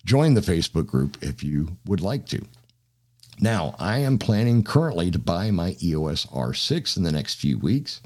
join 0.05 0.35
the 0.35 0.41
Facebook 0.41 0.85
group 0.85 1.17
if 1.21 1.43
you 1.43 1.77
would 1.85 2.01
like 2.01 2.25
to. 2.27 2.45
Now, 3.39 3.75
I 3.79 3.97
am 3.97 4.17
planning 4.17 4.63
currently 4.63 5.11
to 5.11 5.19
buy 5.19 5.51
my 5.51 5.75
EOS 5.83 6.25
R6 6.27 6.95
in 6.95 7.03
the 7.03 7.11
next 7.11 7.35
few 7.35 7.57
weeks, 7.57 8.01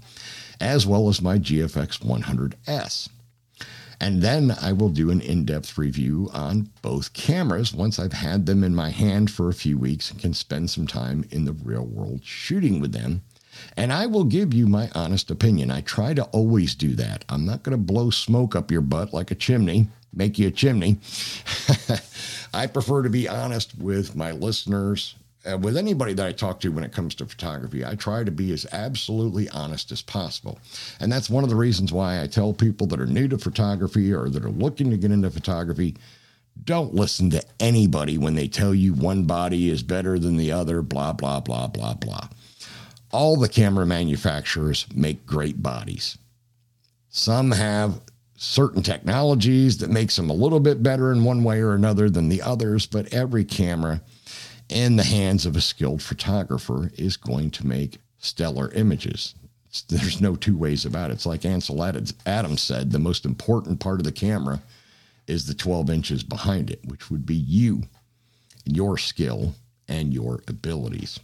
as 0.60 0.88
well 0.88 1.08
as 1.08 1.22
my 1.22 1.38
GFX 1.38 2.00
100S. 2.00 3.10
And 4.02 4.22
then 4.22 4.56
I 4.62 4.72
will 4.72 4.90
do 4.90 5.12
an 5.12 5.22
in 5.22 5.44
depth 5.46 5.78
review 5.78 6.30
on 6.34 6.70
both 6.82 7.14
cameras 7.14 7.74
once 7.74 8.00
I've 8.00 8.14
had 8.14 8.46
them 8.46 8.64
in 8.64 8.74
my 8.74 8.90
hand 8.90 9.30
for 9.30 9.50
a 9.50 9.54
few 9.54 9.78
weeks 9.78 10.10
and 10.10 10.20
can 10.20 10.34
spend 10.34 10.70
some 10.70 10.88
time 10.88 11.26
in 11.32 11.44
the 11.46 11.54
real 11.54 11.86
world 11.86 12.22
shooting 12.24 12.80
with 12.80 12.94
them 12.94 13.22
and 13.78 13.94
I 13.94 14.06
will 14.06 14.24
give 14.24 14.54
you 14.54 14.68
my 14.68 14.90
honest 14.94 15.32
opinion. 15.32 15.72
I 15.72 15.82
try 15.82 16.14
to 16.14 16.24
always 16.26 16.76
do 16.76 16.96
that. 16.96 17.26
I'm 17.30 17.46
not 17.46 17.64
going 17.64 17.78
to 17.78 17.84
blow 17.84 18.10
smoke 18.10 18.56
up 18.56 18.72
your 18.72 18.82
butt 18.82 19.14
like 19.14 19.32
a 19.32 19.36
chimney, 19.36 19.88
make 20.14 20.38
you 20.38 20.48
a 20.48 20.52
chimney. 20.52 20.98
I 22.54 22.68
prefer 22.68 23.04
to 23.04 23.10
be 23.10 23.28
honest 23.30 23.78
with 23.78 24.16
my 24.16 24.32
listeners, 24.32 25.16
uh, 25.50 25.58
with 25.58 25.78
anybody 25.78 26.14
that 26.14 26.26
I 26.26 26.32
talk 26.32 26.60
to 26.62 26.70
when 26.70 26.84
it 26.84 26.92
comes 26.92 27.16
to 27.16 27.26
photography. 27.26 27.86
I 27.86 27.96
try 27.96 28.24
to 28.24 28.32
be 28.32 28.52
as 28.52 28.66
absolutely 28.72 29.48
honest 29.50 29.92
as 29.92 30.02
possible. 30.02 30.60
And 31.00 31.12
that's 31.12 31.30
one 31.30 31.44
of 31.44 31.50
the 31.50 31.56
reasons 31.56 31.94
why 31.94 32.22
I 32.22 32.28
tell 32.28 32.54
people 32.54 32.88
that 32.88 33.00
are 33.00 33.06
new 33.06 33.28
to 33.30 33.38
photography 33.38 34.12
or 34.14 34.30
that 34.30 34.44
are 34.44 34.50
looking 34.50 34.92
to 34.92 34.98
get 34.98 35.12
into 35.12 35.30
photography 35.30 35.96
don't 36.66 36.94
listen 36.94 37.30
to 37.30 37.42
anybody 37.62 38.18
when 38.18 38.36
they 38.36 38.48
tell 38.50 38.76
you 38.76 38.94
one 38.94 39.24
body 39.24 39.70
is 39.70 39.82
better 39.82 40.20
than 40.20 40.36
the 40.36 40.52
other, 40.52 40.82
blah, 40.82 41.14
blah, 41.14 41.40
blah, 41.40 41.68
blah, 41.68 41.94
blah 41.94 42.28
all 43.12 43.36
the 43.36 43.50
camera 43.50 43.86
manufacturers 43.86 44.86
make 44.94 45.26
great 45.26 45.62
bodies. 45.62 46.18
Some 47.10 47.52
have 47.52 48.02
certain 48.38 48.82
technologies 48.82 49.80
that 49.80 49.90
makes 49.90 50.16
them 50.16 50.30
a 50.30 50.34
little 50.34 50.60
bit 50.60 50.82
better 50.82 51.12
in 51.12 51.24
one 51.24 51.44
way 51.44 51.60
or 51.60 51.74
another 51.74 52.10
than 52.10 52.30
the 52.30 52.42
others, 52.42 52.86
but 52.86 53.14
every 53.14 53.44
camera 53.44 54.02
in 54.70 54.96
the 54.96 55.04
hands 55.04 55.46
of 55.46 55.56
a 55.56 55.62
skilled 55.62 56.02
photographer 56.02 56.92
is 56.98 57.18
going 57.18 57.52
to 57.52 57.68
make 57.68 57.98
stellar 58.20 58.72
images. 58.74 59.34
There's 59.88 60.22
no 60.22 60.36
two 60.36 60.58
ways 60.58 60.86
about 60.86 61.12
it. 61.12 61.16
It's 61.16 61.26
like 61.26 61.46
Ansel 61.46 61.84
Adams 61.84 62.62
said, 62.62 62.92
the 62.92 63.00
most 63.00 63.26
important 63.26 63.80
part 63.80 64.00
of 64.00 64.06
the 64.06 64.12
camera 64.12 64.62
is 65.28 65.46
the 65.46 65.54
12 65.54 65.90
inches 65.90 66.24
behind 66.24 66.72
it, 66.72 66.80
which 66.86 67.12
would 67.12 67.26
be 67.26 67.36
you, 67.36 67.84
your 68.66 68.98
skill, 68.98 69.54
and 69.88 70.14
your 70.14 70.42
abilities. 70.48 71.20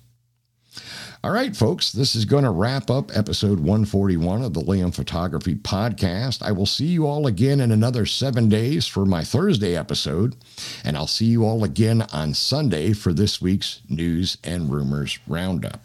All 1.23 1.31
right, 1.31 1.55
folks, 1.55 1.91
this 1.91 2.15
is 2.15 2.25
going 2.25 2.43
to 2.43 2.51
wrap 2.51 2.91
up 2.91 3.15
episode 3.15 3.59
141 3.59 4.43
of 4.43 4.53
the 4.53 4.61
Liam 4.61 4.93
Photography 4.93 5.55
Podcast. 5.55 6.41
I 6.41 6.51
will 6.51 6.65
see 6.65 6.85
you 6.85 7.07
all 7.07 7.27
again 7.27 7.59
in 7.61 7.71
another 7.71 8.05
seven 8.05 8.49
days 8.49 8.85
for 8.87 9.05
my 9.05 9.23
Thursday 9.23 9.75
episode, 9.75 10.35
and 10.83 10.97
I'll 10.97 11.07
see 11.07 11.25
you 11.25 11.45
all 11.45 11.63
again 11.63 12.03
on 12.13 12.33
Sunday 12.33 12.93
for 12.93 13.13
this 13.13 13.41
week's 13.41 13.81
News 13.89 14.37
and 14.43 14.71
Rumors 14.71 15.17
Roundup. 15.27 15.84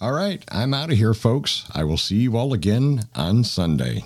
All 0.00 0.12
right, 0.12 0.44
I'm 0.48 0.74
out 0.74 0.90
of 0.90 0.98
here, 0.98 1.14
folks. 1.14 1.68
I 1.74 1.84
will 1.84 1.96
see 1.96 2.16
you 2.16 2.36
all 2.36 2.52
again 2.52 3.04
on 3.14 3.44
Sunday. 3.44 4.04